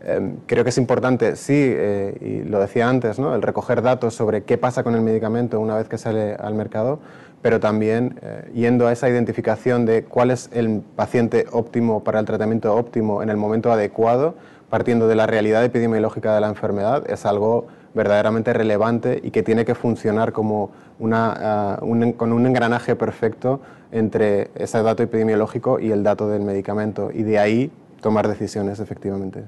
[0.06, 3.36] em, creo que es importante, sí, eh, y lo decía antes, ¿no?
[3.36, 7.00] el recoger datos sobre qué pasa con el medicamento una vez que sale al mercado,
[7.42, 12.26] pero también eh, yendo a esa identificación de cuál es el paciente óptimo para el
[12.26, 14.36] tratamiento óptimo en el momento adecuado
[14.70, 19.64] partiendo de la realidad epidemiológica de la enfermedad es algo verdaderamente relevante y que tiene
[19.64, 26.04] que funcionar como una, uh, con un engranaje perfecto entre ese dato epidemiológico y el
[26.04, 29.44] dato del medicamento y de ahí tomar decisiones efectivamente.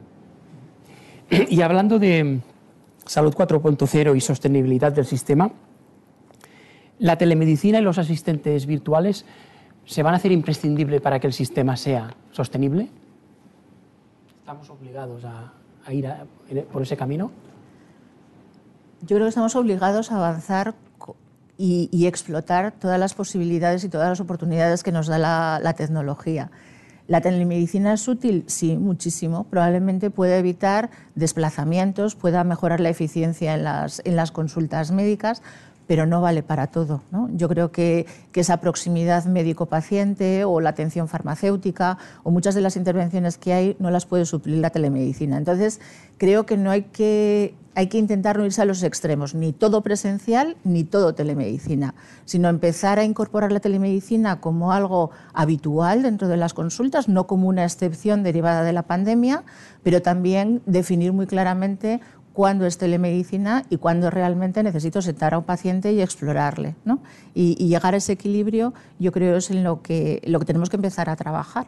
[1.49, 2.39] Y hablando de
[3.05, 5.51] salud 4.0 y sostenibilidad del sistema,
[6.99, 9.25] la telemedicina y los asistentes virtuales
[9.86, 12.89] se van a hacer imprescindibles para que el sistema sea sostenible
[14.47, 15.51] estamos obligados a,
[15.91, 16.07] ir
[16.71, 17.32] por ese camino?
[19.01, 20.73] Yo creo que estamos obligados a avanzar
[21.57, 26.49] y, explotar todas las posibilidades y todas las oportunidades que nos da la, tecnología.
[27.08, 28.43] ¿La telemedicina es útil?
[28.47, 29.45] Sí, muchísimo.
[29.45, 35.41] Probablemente puede evitar desplazamientos, pueda mejorar la eficiencia en las, en las consultas médicas,
[35.88, 37.01] pero no vale para todo.
[37.11, 37.29] ¿no?
[37.33, 42.75] Yo creo que, que esa proximidad médico-paciente o la atención farmacéutica o muchas de las
[42.75, 45.38] intervenciones que hay no las puede suplir la telemedicina.
[45.38, 45.79] Entonces,
[46.17, 49.81] creo que no hay que, hay que intentar no irse a los extremos, ni todo
[49.81, 51.93] presencial ni todo telemedicina,
[52.25, 57.47] sino empezar a incorporar la telemedicina como algo habitual dentro de las consultas, no como
[57.47, 59.43] una excepción derivada de la pandemia,
[59.83, 62.01] pero también definir muy claramente
[62.38, 66.75] cuándo es telemedicina y cuándo realmente necesito sentar a un paciente y explorarle.
[66.85, 66.99] ¿no?
[67.33, 70.75] Y, llegar a ese equilibrio yo creo es en lo que, lo que tenemos que
[70.75, 71.65] empezar a trabajar.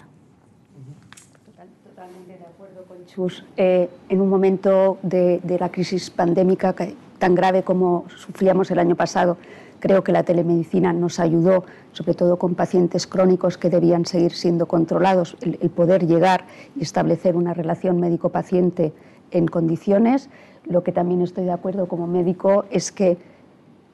[1.83, 3.43] totalmente de acuerdo con Chus.
[3.57, 6.75] Eh, en un momento de, de la crisis pandémica
[7.17, 9.37] tan grave como sufríamos el año pasado,
[9.79, 14.67] creo que la telemedicina nos ayudó, sobre todo con pacientes crónicos que debían seguir siendo
[14.67, 16.45] controlados, el, el poder llegar
[16.75, 18.93] y establecer una relación médico-paciente
[19.31, 20.29] en condiciones
[20.69, 23.17] lo que también estoy de acuerdo como médico es que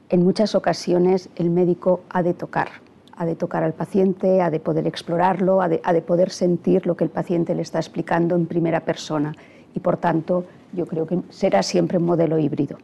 [0.10, 2.68] en muchas ocasiones el médico ha de tocar,
[3.16, 7.06] ha de tocar al paciente, ha de poder explorarlo, ha de, poder sentir lo que
[7.06, 9.34] el paciente le está explicando en primera persona.
[9.74, 12.78] Y por tanto, yo creo que será siempre un modelo híbrido.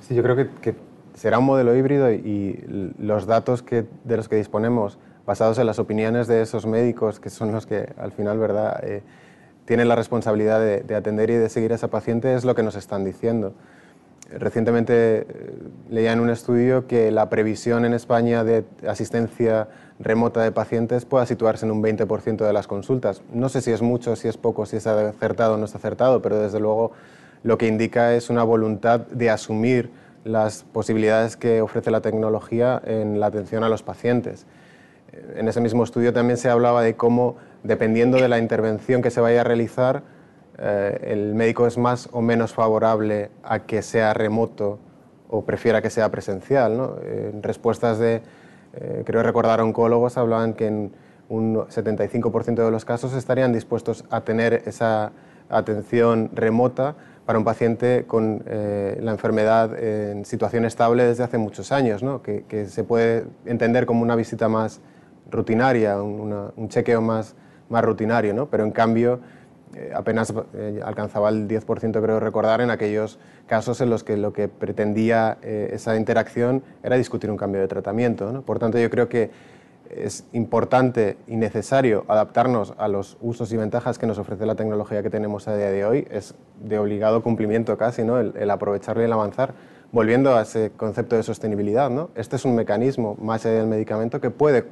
[0.00, 0.74] Sí, yo creo que,
[1.14, 2.64] será un modelo híbrido y
[2.98, 7.52] los datos de los que disponemos, basados en las opiniones de esos médicos, que son
[7.52, 8.82] los que al final, ¿verdad?
[8.82, 9.02] Eh,
[9.70, 12.74] tiene la responsabilidad de, atender y de seguir a esa paciente es lo que nos
[12.74, 13.54] están diciendo.
[14.36, 15.26] Recientemente eh,
[15.88, 19.68] leía en un estudio que la previsión en España de asistencia
[20.00, 23.22] remota de pacientes pueda situarse en un 20% de las consultas.
[23.32, 26.20] No sé si es mucho, si es poco, si es acertado o no está acertado,
[26.20, 26.90] pero desde luego
[27.44, 29.92] lo que indica es una voluntad de asumir
[30.24, 34.46] las posibilidades que ofrece la tecnología en la atención a los pacientes.
[35.36, 39.20] En ese mismo estudio también se hablaba de cómo dependiendo de la intervención que se
[39.20, 40.02] vaya a realizar,
[40.58, 44.78] eh, el médico es más o menos favorable a que sea remoto
[45.28, 46.76] o prefiera que sea presencial.
[46.76, 46.96] ¿no?
[47.40, 48.22] Respuestas de,
[48.74, 50.92] eh, creo recordar, oncólogos hablaban que en
[51.28, 55.12] un 75% de los casos estarían dispuestos a tener esa
[55.48, 61.70] atención remota para un paciente con eh, la enfermedad en situación estable desde hace muchos
[61.70, 62.22] años, ¿no?
[62.22, 64.80] que, que, se puede entender como una visita más
[65.30, 67.36] rutinaria, un chequeo más
[67.70, 68.46] más rutinario, ¿no?
[68.46, 69.20] pero en cambio
[69.74, 74.32] eh, apenas eh, alcanzaba el 10%, creo recordar, en aquellos casos en los que lo
[74.32, 78.32] que pretendía eh, esa interacción era discutir un cambio de tratamiento.
[78.32, 78.42] ¿no?
[78.42, 79.30] Por tanto, yo creo que
[79.88, 85.02] es importante y necesario adaptarnos a los usos y ventajas que nos ofrece la tecnología
[85.02, 86.06] que tenemos a día de hoy.
[86.10, 88.18] Es de obligado cumplimiento casi ¿no?
[88.18, 89.54] el, el aprovecharlo y el avanzar.
[89.92, 92.10] Volviendo a ese concepto de sostenibilidad, ¿no?
[92.16, 94.64] este es un mecanismo más allá del medicamento que puede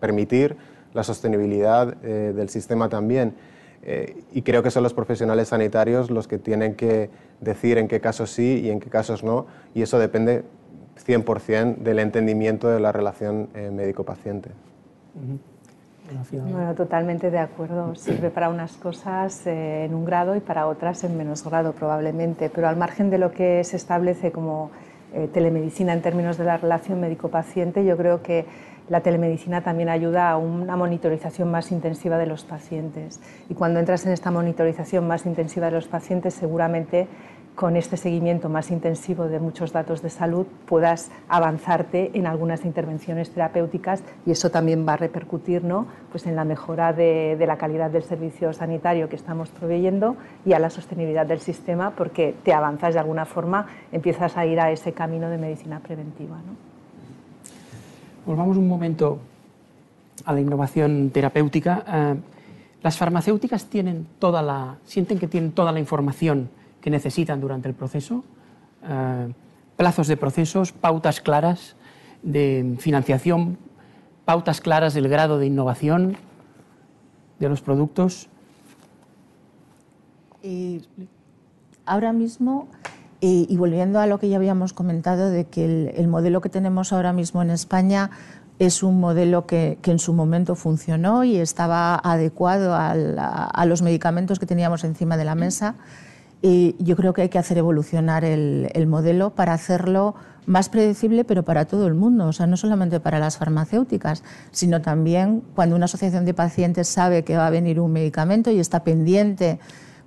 [0.00, 0.56] permitir
[0.98, 3.34] la sostenibilidad eh, del sistema también.
[3.84, 7.08] Eh, y creo que son los profesionales sanitarios los que tienen que
[7.40, 10.42] decir en qué casos sí y en qué casos no, y eso depende
[11.06, 14.50] 100% del entendimiento de la relación eh, médico-paciente.
[16.32, 17.94] Bueno, totalmente de acuerdo.
[17.94, 22.66] Sirve para unas cosas en un grado y para otras en menos grado probablemente, pero
[22.66, 24.72] al margen de lo que se establece como
[25.32, 28.46] telemedicina en términos de la relación médico-paciente, yo creo que
[28.88, 33.20] la telemedicina también ayuda a una monitorización más intensiva de los pacientes.
[33.48, 37.06] Y cuando entras en esta monitorización más intensiva de los pacientes, seguramente
[37.58, 43.30] con este seguimiento más intensivo de muchos datos de salud puedas avanzarte en algunas intervenciones
[43.30, 45.88] terapéuticas y eso también va a repercutir ¿no?
[46.12, 50.14] pues en la mejora de, la calidad del servicio sanitario que estamos proveyendo
[50.46, 54.60] y a la sostenibilidad del sistema porque te avanzas de alguna forma, empiezas a ir
[54.60, 56.36] a ese camino de medicina preventiva.
[58.24, 59.18] Volvamos un momento
[60.24, 61.84] a la innovación terapéutica.
[61.88, 62.14] Eh,
[62.84, 66.50] las farmacéuticas tienen toda la, sienten que tienen toda la información
[66.80, 68.24] que necesitan durante el proceso,
[68.84, 69.32] eh,
[69.76, 71.76] plazos de procesos, pautas claras
[72.22, 73.58] de financiación,
[74.24, 76.16] pautas claras del grado de innovación
[77.38, 78.28] de los productos.
[81.84, 82.68] ahora mismo,
[83.20, 87.12] y volviendo a lo que ya habíamos comentado, de que el, modelo que tenemos ahora
[87.12, 88.10] mismo en España
[88.58, 94.46] es un modelo que, en su momento funcionó y estaba adecuado a, los medicamentos que
[94.46, 95.76] teníamos encima de la mesa.
[96.40, 100.14] Y yo creo que hay que hacer evolucionar el, modelo para hacerlo
[100.46, 104.80] más predecible, pero para todo el mundo, o sea, no solamente para las farmacéuticas, sino
[104.80, 108.84] también cuando una asociación de pacientes sabe que va a venir un medicamento y está
[108.84, 109.58] pendiente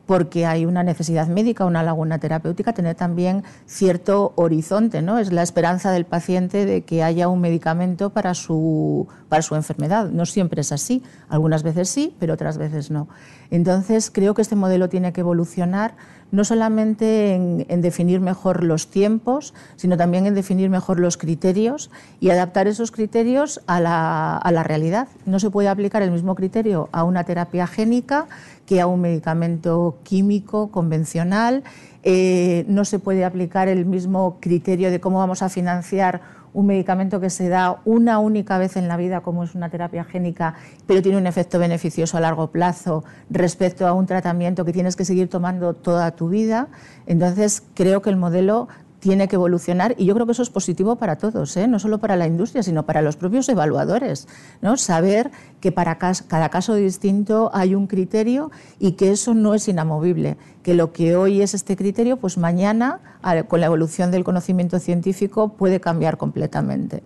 [0.06, 5.20] porque hay una necesidad médica, una laguna terapéutica, tener también cierto horizonte, ¿no?
[5.20, 10.10] Es la esperanza del paciente de que haya un medicamento para su, para su enfermedad.
[10.10, 13.08] No siempre es así, algunas veces sí, pero otras veces no.
[13.52, 15.96] Entonces, creo que este modelo tiene que evolucionar
[16.32, 22.30] no solamente en, definir mejor los tiempos, sino también en definir mejor los criterios y
[22.30, 25.08] adaptar esos criterios a la, realidad.
[25.26, 28.28] No se puede aplicar el mismo criterio a una terapia génica
[28.66, 31.64] que a un medicamento químico convencional.
[32.04, 36.22] Eh, no se puede aplicar el mismo criterio de cómo vamos a financiar
[36.54, 40.04] un medicamento que se da una única vez en la vida, como es una terapia
[40.04, 44.96] génica, pero tiene un efecto beneficioso a largo plazo respecto a un tratamiento que tienes
[44.96, 46.68] que seguir tomando toda tu vida.
[47.06, 48.68] Entonces, creo que el modelo
[49.02, 51.68] tiene que evolucionar y yo creo que eso es positivo para todos, ¿eh?
[51.68, 54.28] no solo para la industria, sino para los propios evaluadores.
[54.62, 54.78] ¿no?
[54.78, 60.38] Saber que para cada caso distinto hay un criterio y que eso no es inamovible,
[60.62, 63.00] que lo que hoy es este criterio, pues mañana,
[63.48, 67.04] con la evolución del conocimiento científico, puede cambiar completamente.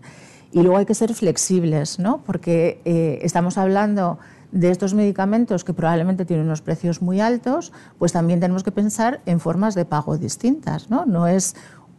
[0.51, 2.21] Y luego hay que ser flexibles, ¿no?
[2.25, 4.19] porque eh, estamos hablando
[4.55, 9.19] de estos medicamentos que probablemente tienen unos precios muy altos, pues también tenemos que pensar
[9.25, 10.89] en formas de pago distintas.
[10.89, 11.55] No, es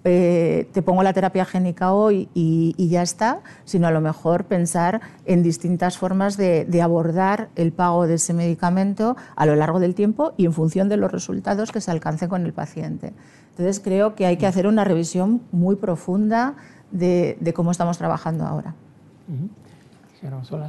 [0.09, 5.01] eh, te pongo la terapia génica hoy y, ya está, sino a lo mejor pensar
[5.25, 10.33] en distintas formas de, abordar el pago de ese medicamento a lo largo del tiempo
[10.37, 13.15] y en función de los resultados que se alcancen con el paciente.
[13.51, 16.55] Entonces creo que hay que hacer una revisión muy profunda
[16.93, 18.77] de, cómo estamos trabajando ahora.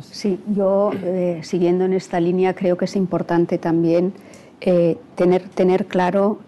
[0.10, 4.14] Sí, yo eh, siguiendo en esta línea creo que es importante también
[4.62, 6.40] eh, tener, tener claro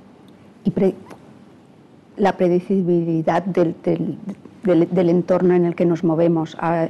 [0.64, 0.72] y
[2.20, 3.76] la predecibilidad del,
[5.10, 6.56] entorno en el que nos movemos.
[6.60, 6.88] Ah,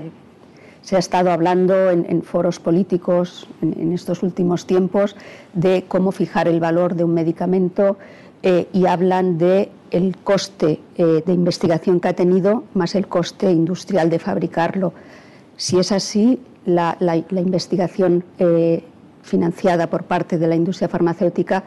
[0.82, 5.16] se ha estado hablando en, foros políticos en, estos últimos tiempos
[5.54, 7.98] de cómo fijar el valor de un medicamento
[8.42, 13.52] eh, y hablan de el coste eh, de investigación que ha tenido más el coste
[13.52, 14.94] industrial de fabricarlo.
[15.58, 16.96] Si es así, la,
[17.32, 18.84] investigación eh,
[19.22, 21.64] financiada por parte de la industria farmacéutica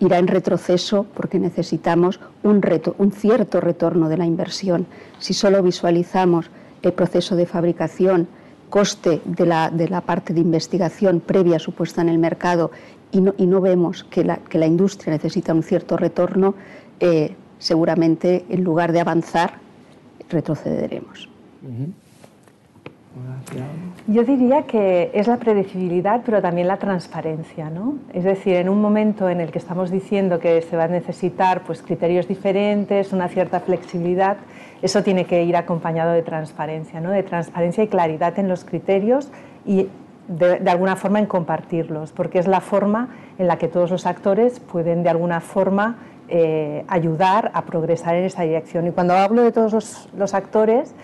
[0.00, 4.86] irá en retroceso porque necesitamos un, reto, un cierto retorno de la inversión.
[5.18, 6.50] Si solo visualizamos
[6.82, 8.28] el proceso de fabricación,
[8.68, 12.70] coste de la, parte de investigación previa supuesta en el mercado
[13.12, 16.54] y no, vemos que la, que la, industria necesita un cierto retorno,
[17.00, 19.58] eh, seguramente en lugar de avanzar,
[20.28, 21.28] retrocederemos.
[24.06, 27.94] Yo diría que es la predecibilidad, pero también la transparencia, ¿no?
[28.12, 31.62] Es decir, en un momento en el que estamos diciendo que se va a necesitar
[31.62, 34.36] pues, criterios diferentes, una cierta flexibilidad,
[34.82, 37.10] eso tiene que ir acompañado de transparencia, ¿no?
[37.10, 39.30] De transparencia y claridad en los criterios
[39.64, 39.88] y
[40.28, 43.08] de, alguna forma en compartirlos, porque es la forma
[43.38, 45.96] en la que todos los actores pueden de alguna forma
[46.28, 48.86] eh, ayudar a progresar en esa dirección.
[48.86, 50.94] Y cuando hablo de todos los, los actores,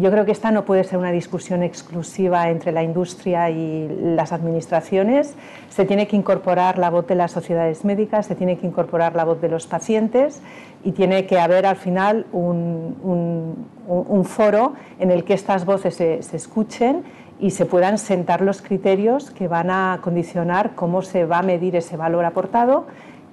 [0.00, 4.32] yo creo que esta no puede ser una discusión exclusiva entre la industria y las
[4.32, 5.34] administraciones.
[5.68, 9.24] Se tiene que incorporar la voz de las sociedades médicas, se tiene que incorporar la
[9.24, 10.42] voz de los pacientes
[10.84, 13.66] y tiene que haber al final un,
[14.24, 17.04] foro en el que estas voces se, se escuchen
[17.38, 21.76] y se puedan sentar los criterios que van a condicionar cómo se va a medir
[21.76, 22.86] ese valor aportado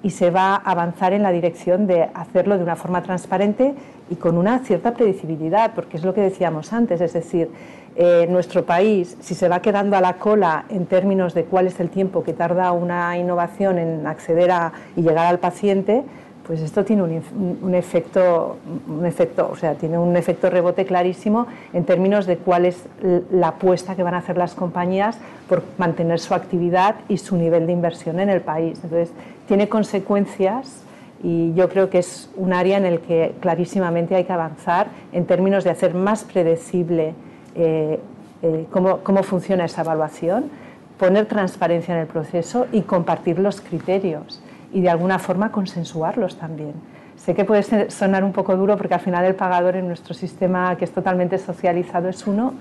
[0.03, 3.73] y se va a avanzar en la dirección de hacerlo de una forma transparente
[4.09, 7.49] y con una cierta predecibilidad, porque es lo que decíamos antes, es decir,
[7.95, 11.79] eh, nuestro país, si se va quedando a la cola en términos de cuál es
[11.79, 16.03] el tiempo que tarda una innovación en acceder a, y llegar al paciente,
[16.45, 21.85] pues esto tiene un, efecto, un efecto, o sea, tiene un efecto rebote clarísimo en
[21.85, 22.83] términos de cuál es
[23.31, 27.65] la apuesta que van a hacer las compañías por mantener su actividad y su nivel
[27.65, 28.79] de inversión en el país.
[28.83, 29.13] Entonces,
[29.47, 30.83] tiene consecuencias
[31.23, 35.25] y yo creo que es un área en el que clarísimamente hay que avanzar en
[35.25, 37.13] términos de hacer más predecible
[37.55, 37.99] eh,
[38.41, 40.49] eh, cómo, cómo funciona esa evaluación,
[40.97, 44.41] poner transparencia en el proceso y compartir los criterios
[44.73, 46.73] y de alguna forma consensuarlos también.
[47.15, 50.75] Sé que puede sonar un poco duro porque al final el pagador en nuestro sistema
[50.75, 52.53] que es totalmente socializado es uno,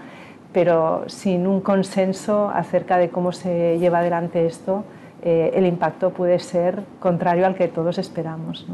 [0.53, 4.85] pero sin un consenso acerca de cómo se lleva adelante esto,
[5.23, 8.67] eh, el impacto puede ser contrario al que todos esperamos.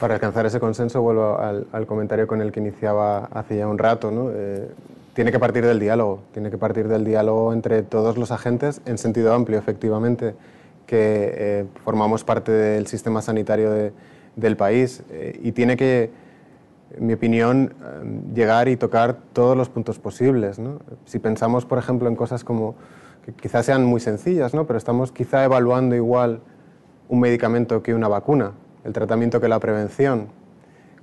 [0.00, 4.10] Para alcanzar ese consenso, vuelvo al, comentario con el que iniciaba hace ya un rato.
[4.10, 4.30] ¿no?
[4.34, 4.68] Eh,
[5.14, 8.98] tiene que partir del diálogo, tiene que partir del diálogo entre todos los agentes en
[8.98, 10.34] sentido amplio, efectivamente,
[10.86, 13.92] que eh, formamos parte del sistema sanitario
[14.34, 15.04] del país
[15.42, 16.10] y tiene que,
[16.96, 17.72] en mi opinión,
[18.34, 20.58] llegar y tocar todos los puntos posibles.
[20.58, 20.80] ¿no?
[21.04, 22.74] Si pensamos, por ejemplo, en cosas como
[23.24, 24.66] que quizás sean muy sencillas, ¿no?
[24.66, 26.40] pero estamos quizá evaluando igual
[27.08, 28.52] un medicamento que una vacuna,
[28.84, 30.28] el tratamiento que la prevención,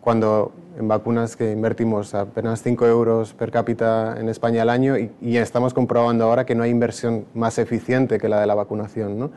[0.01, 5.38] cuando en vacunas que invertimos apenas 5 euros per cápita en España al año y,
[5.38, 9.18] estamos comprobando ahora que no hay inversión más eficiente que la de la vacunación.
[9.18, 9.32] ¿no?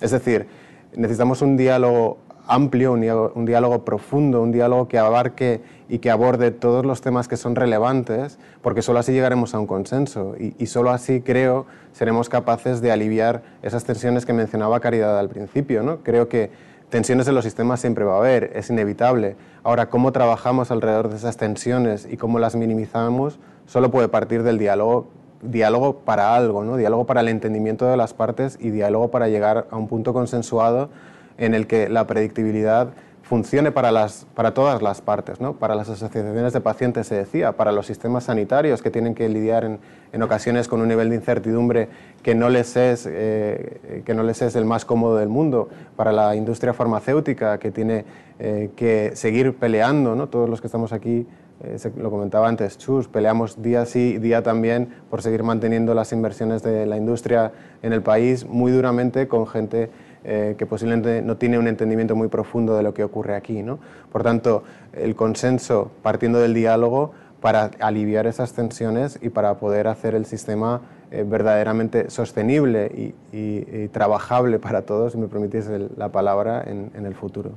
[0.00, 0.46] Es decir,
[0.94, 6.84] necesitamos un diálogo amplio, un diálogo, profundo, un diálogo que abarque y que aborde todos
[6.84, 10.90] los temas que son relevantes, porque solo así llegaremos a un consenso y, y solo
[10.90, 15.82] así creo seremos capaces de aliviar esas tensiones que mencionaba Caridad al principio.
[15.82, 15.98] ¿no?
[16.02, 16.50] Creo que
[16.90, 19.36] tensiones en los sistemas siempre va a haber, es inevitable.
[19.62, 24.58] Ahora, cómo trabajamos alrededor de esas tensiones y cómo las minimizamos solo puede partir del
[24.58, 25.08] diálogo
[25.42, 26.76] diálogo para algo, ¿no?
[26.76, 30.88] diálogo para el entendimiento de las partes y diálogo para llegar a un punto consensuado
[31.38, 35.54] en el que la predictibilidad funcione para, las, para todas las partes, ¿no?
[35.54, 39.64] para las asociaciones de pacientes se decía, para los sistemas sanitarios que tienen que lidiar
[39.64, 39.78] en,
[40.12, 41.88] en ocasiones con un nivel de incertidumbre
[42.22, 46.12] que no, les es, eh, que no les es el más cómodo del mundo, para
[46.12, 48.04] la industria farmacéutica que tiene
[48.38, 50.28] eh, que seguir peleando, ¿no?
[50.28, 51.26] todos los que estamos aquí,
[51.64, 56.62] eh, lo comentaba antes Chus, peleamos día sí, día también por seguir manteniendo las inversiones
[56.62, 57.52] de la industria
[57.82, 59.88] en el país muy duramente con gente
[60.24, 63.62] eh, que posiblemente no tiene un entendimiento muy profundo de lo que ocurre aquí.
[63.62, 63.80] ¿no?
[64.12, 64.62] Por tanto,
[64.92, 67.10] el consenso partiendo del diálogo
[67.40, 74.60] para aliviar esas tensiones y para poder hacer el sistema eh, verdaderamente sostenible y, trabajable
[74.60, 75.66] para todos, si me permitís
[75.96, 77.50] la palabra, en, el futuro.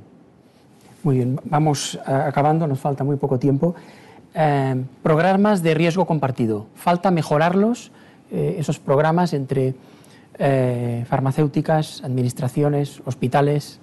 [1.03, 3.75] Muy bien, vamos eh, acabando, nos falta muy poco tiempo.
[5.03, 6.65] programas de riesgo compartido.
[6.73, 7.91] Falta mejorarlos,
[8.31, 9.75] esos programas entre
[10.37, 13.79] eh, farmacéuticas, administraciones, hospitales?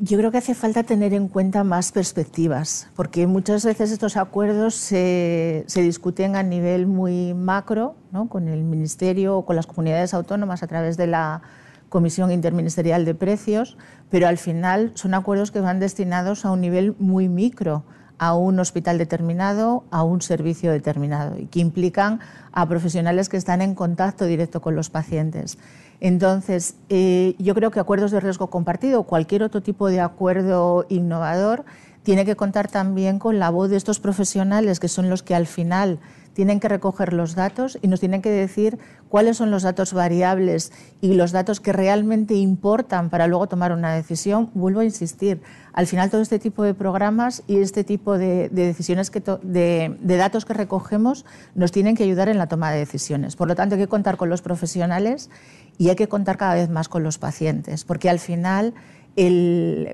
[0.00, 4.76] Yo creo que hace falta tener en cuenta más perspectivas, porque muchas veces estos acuerdos
[4.76, 7.96] se, discuten a nivel muy macro,
[8.28, 11.42] con el Ministerio o con las comunidades autónomas a través de la
[11.88, 13.76] Comisión Interministerial de Precios,
[14.08, 17.82] pero al final son acuerdos que van destinados a un nivel muy micro
[18.18, 22.20] a un hospital determinado, a un servicio determinado y que implican
[22.52, 25.58] a profesionales que están en contacto directo con los pacientes.
[26.00, 31.64] Entonces, eh, yo creo que acuerdos de riesgo compartido, cualquier otro tipo de acuerdo innovador,
[32.02, 35.46] tiene que contar también con la voz de estos profesionales que son los que al
[35.46, 35.98] final
[36.38, 38.78] tienen que recoger los datos y nos tienen que decir
[39.08, 40.70] cuáles son los datos variables
[41.00, 44.48] y los datos que realmente importan para luego tomar una decisión.
[44.54, 49.10] Vuelvo a insistir, al final todo este tipo de programas y este tipo de, decisiones
[49.10, 51.26] que de, datos que recogemos
[51.56, 53.34] nos tienen que ayudar en la toma de decisiones.
[53.34, 55.30] Por lo tanto, hay que contar con los profesionales
[55.76, 58.74] y hay que contar cada vez más con los pacientes, porque al final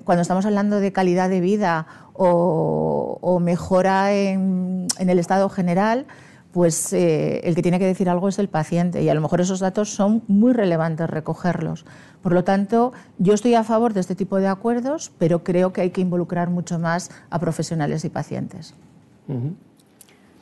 [0.05, 6.07] cuando estamos hablando de calidad de vida o, mejora en, el estado general,
[6.55, 9.41] pues eh, el que tiene que decir algo es el paciente y a lo mejor
[9.41, 11.85] esos datos son muy relevantes recogerlos.
[12.23, 15.81] Por lo tanto, yo estoy a favor de este tipo de acuerdos, pero creo que
[15.81, 18.73] hay que involucrar mucho más a profesionales y pacientes.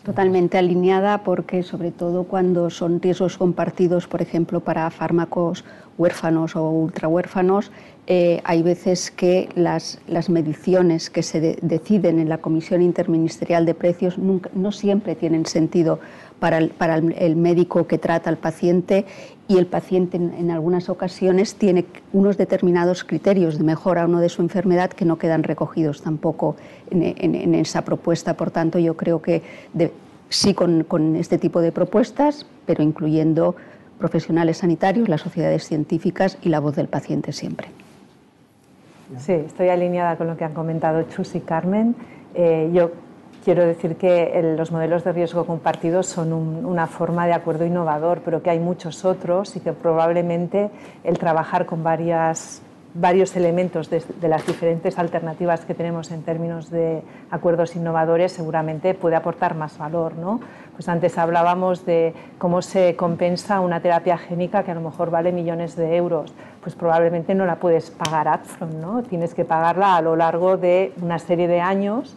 [0.05, 5.65] Totalmente alineada porque sobre todo cuando son riesgos compartidos, por ejemplo, para fármacos
[5.97, 7.73] huérfanos o ultrahuérfanos,
[8.09, 14.17] eh, hay veces que las, mediciones que se deciden en la Comisión Interministerial de Precios
[14.19, 16.01] no siempre tienen sentido
[16.41, 19.07] para, el, médico que trata al paciente
[19.47, 24.29] y el paciente en, algunas ocasiones tiene unos determinados criterios de mejora o no de
[24.29, 26.57] su enfermedad que no quedan recogidos tampoco
[26.91, 28.35] en, esa propuesta.
[28.35, 29.43] Por tanto, yo creo que
[30.29, 33.55] sí con este tipo de propuestas, pero incluyendo
[34.01, 37.69] profesionales sanitarios, las sociedades científicas y la voz del paciente siempre.
[39.19, 41.95] Sí, estoy alineada con lo que han comentado Chus y Carmen.
[42.35, 42.93] Eh, yo
[43.45, 48.43] quiero decir que los modelos de riesgo compartido son una forma de acuerdo innovador, pero
[48.43, 50.71] que hay muchos otros y que probablemente
[51.05, 52.63] el trabajar con varios
[53.37, 59.55] elementos de, las diferentes alternativas que tenemos en términos de acuerdos innovadores seguramente puede aportar
[59.55, 60.17] más valor.
[60.17, 60.41] ¿no?
[60.75, 65.33] Pues antes hablábamos de cómo se compensa una terapia génica que a lo mejor vale
[65.33, 66.33] millones de euros.
[66.63, 69.03] Pues probablemente no la puedes pagar upfront, ¿no?
[69.03, 72.17] tienes que pagarla a lo largo de una serie de años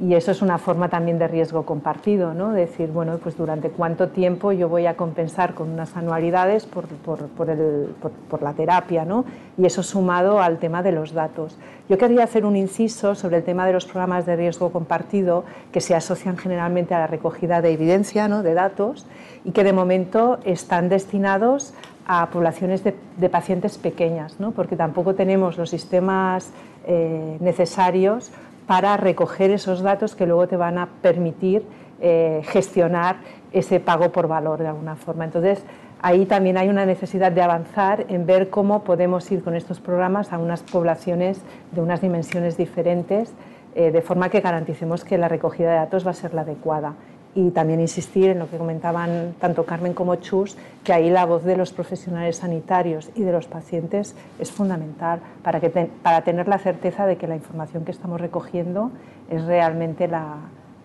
[0.00, 2.50] y eso es una forma también de riesgo compartido, ¿no?
[2.50, 7.28] decir, bueno, pues durante cuánto tiempo yo voy a compensar con unas anualidades por, por,
[7.28, 7.94] por, el,
[8.28, 9.24] por, la terapia, ¿no?
[9.56, 11.56] y eso sumado al tema de los datos.
[11.88, 15.80] Yo quería hacer un inciso sobre el tema de los programas de riesgo compartido que
[15.80, 18.42] se asocian generalmente a la recogida de evidencia, ¿no?
[18.42, 19.06] de datos,
[19.44, 21.72] y que de momento están destinados
[22.06, 24.52] a poblaciones de, pacientes pequeñas, ¿no?
[24.52, 26.52] porque tampoco tenemos los sistemas
[26.86, 28.30] eh, necesarios
[28.66, 31.64] para recoger esos datos que luego te van a permitir
[32.00, 33.16] eh, gestionar
[33.52, 35.24] ese pago por valor de alguna forma.
[35.24, 35.64] Entonces,
[36.02, 40.32] ahí también hay una necesidad de avanzar en ver cómo podemos ir con estos programas
[40.32, 41.40] a unas poblaciones
[41.72, 43.32] de unas dimensiones diferentes,
[43.74, 46.94] eh, de forma que garanticemos que la recogida de datos va a ser la adecuada
[47.34, 51.44] y también insistir en lo que comentaban tanto Carmen como Chus, que ahí la voz
[51.44, 56.58] de los profesionales sanitarios y de los pacientes es fundamental para, que para tener la
[56.58, 58.90] certeza de que la información que estamos recogiendo
[59.30, 60.36] es realmente la,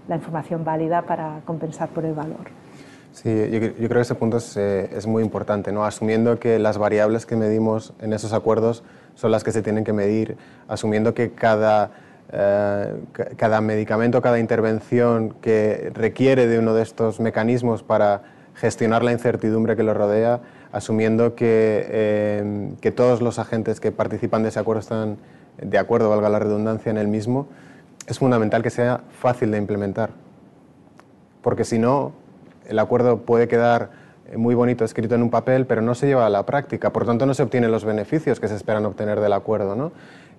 [0.07, 2.49] la información válida para compensar por el valor.
[3.11, 5.83] Sí, yo, yo creo que ese punto es, eh, es, muy importante, ¿no?
[5.83, 8.83] asumiendo que las variables que medimos en esos acuerdos
[9.15, 10.37] son las que se tienen que medir,
[10.67, 11.91] asumiendo que cada
[12.31, 12.93] eh,
[13.37, 18.21] cada medicamento, cada intervención que requiere de uno de estos mecanismos para
[18.55, 24.43] gestionar la incertidumbre que lo rodea, asumiendo que, eh, que todos los agentes que participan
[24.43, 25.17] de ese acuerdo están
[25.61, 27.47] de acuerdo, valga la redundancia, en el mismo,
[28.07, 30.11] es fundamental que sea fácil de implementar.
[31.41, 32.13] Porque si no,
[32.67, 33.89] el acuerdo puede quedar
[34.35, 37.25] muy bonito escrito en un papel, pero no se lleva a la práctica, por tanto
[37.25, 39.75] no se obtienen los beneficios que se esperan obtener del acuerdo.
[39.75, 39.91] ¿no?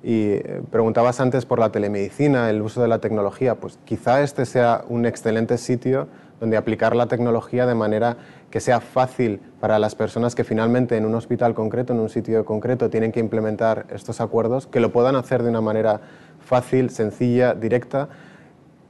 [0.03, 4.47] Y eh, preguntabas antes por la telemedicina, el uso de la tecnología, pues quizá este
[4.47, 6.09] sea un excelente sitio
[6.41, 8.17] donde aplicar la tecnología de manera
[8.51, 12.45] que sea fácil para las personas que finalmente en un hospital concreto, en un sitio
[12.47, 16.01] concreto, tienen que implementar estos acuerdos, que lo puedan hacer de una manera
[16.41, 18.09] fácil, sencilla, directa,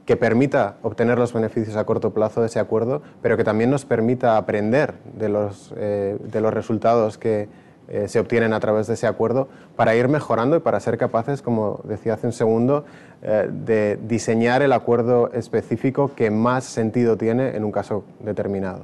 [0.05, 3.85] que permita obtener los beneficios a corto plazo de ese acuerdo, pero que también nos
[3.85, 7.49] permita aprender de los, eh, de los resultados que,
[7.93, 11.41] eh, se obtienen a través de ese acuerdo para ir mejorando y para ser capaces,
[11.41, 12.85] como decía hace un segundo,
[13.21, 18.83] eh, de diseñar el acuerdo específico que más sentido tiene en un caso determinado.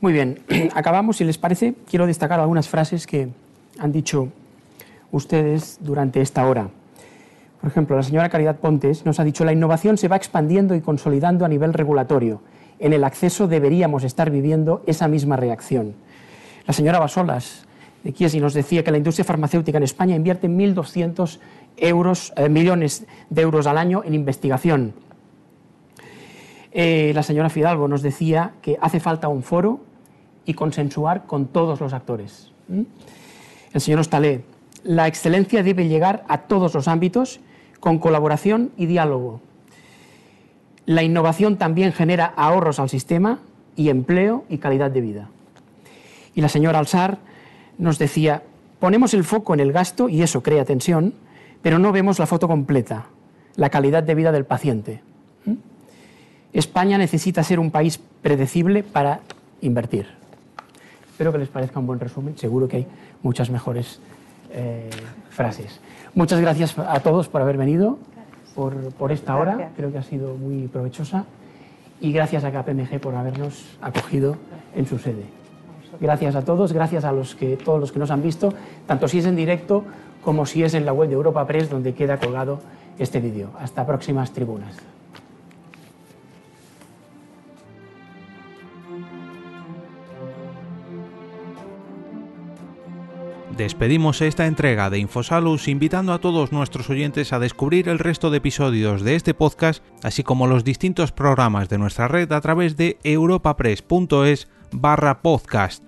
[0.00, 0.38] Muy bien,
[0.74, 3.28] acabamos, si les parece, quiero destacar algunas frases que
[3.78, 4.28] han dicho
[5.12, 6.70] ustedes durante esta hora.
[7.60, 10.80] Por ejemplo, la señora Caridad Pontes nos ha dicho la innovación se va expandiendo y
[10.80, 12.40] consolidando a nivel regulatorio.
[12.78, 15.96] En el acceso deberíamos estar viviendo esa misma reacción.
[16.68, 17.66] La señora Basolas
[18.04, 21.38] de Chiesi nos decía que la industria farmacéutica en España invierte 1.200
[21.78, 24.92] euros, eh, millones de euros al año en investigación.
[26.70, 29.80] Eh, la señora Fidalgo nos decía que hace falta un foro
[30.44, 32.52] y consensuar con todos los actores.
[33.72, 34.44] El señor Ostalé,
[34.84, 37.40] la excelencia debe llegar a todos los ámbitos
[37.80, 39.40] con colaboración y diálogo.
[40.84, 43.38] La innovación también genera ahorros al sistema
[43.74, 45.30] y empleo y calidad de vida.
[46.38, 47.18] Y la señora Alzar
[47.78, 48.44] nos decía,
[48.78, 51.14] ponemos el foco en el gasto y eso crea tensión,
[51.62, 53.06] pero no vemos la foto completa,
[53.56, 55.02] la calidad de vida del paciente.
[55.46, 55.54] ¿Mm?
[56.52, 59.18] España necesita ser un país predecible para
[59.62, 60.06] invertir.
[61.10, 62.86] Espero que les parezca un buen resumen, seguro que hay
[63.20, 63.98] muchas mejores
[64.52, 64.90] eh,
[65.30, 65.80] frases.
[66.14, 67.98] Muchas gracias a todos por haber venido,
[68.54, 71.24] por, por esta hora, creo que ha sido muy provechosa,
[72.00, 74.36] y gracias a KPMG por habernos acogido
[74.76, 75.37] en su sede.
[76.00, 78.52] Gracias a todos, gracias a los que, todos los que nos han visto,
[78.86, 79.84] tanto si es en directo
[80.22, 82.60] como si es en la web de Europa Press donde queda colgado
[82.98, 83.50] este vídeo.
[83.58, 84.76] Hasta próximas tribunas.
[93.58, 98.38] Despedimos esta entrega de Infosalus invitando a todos nuestros oyentes a descubrir el resto de
[98.38, 102.98] episodios de este podcast, así como los distintos programas de nuestra red a través de
[103.02, 105.87] europapress.es barra podcast.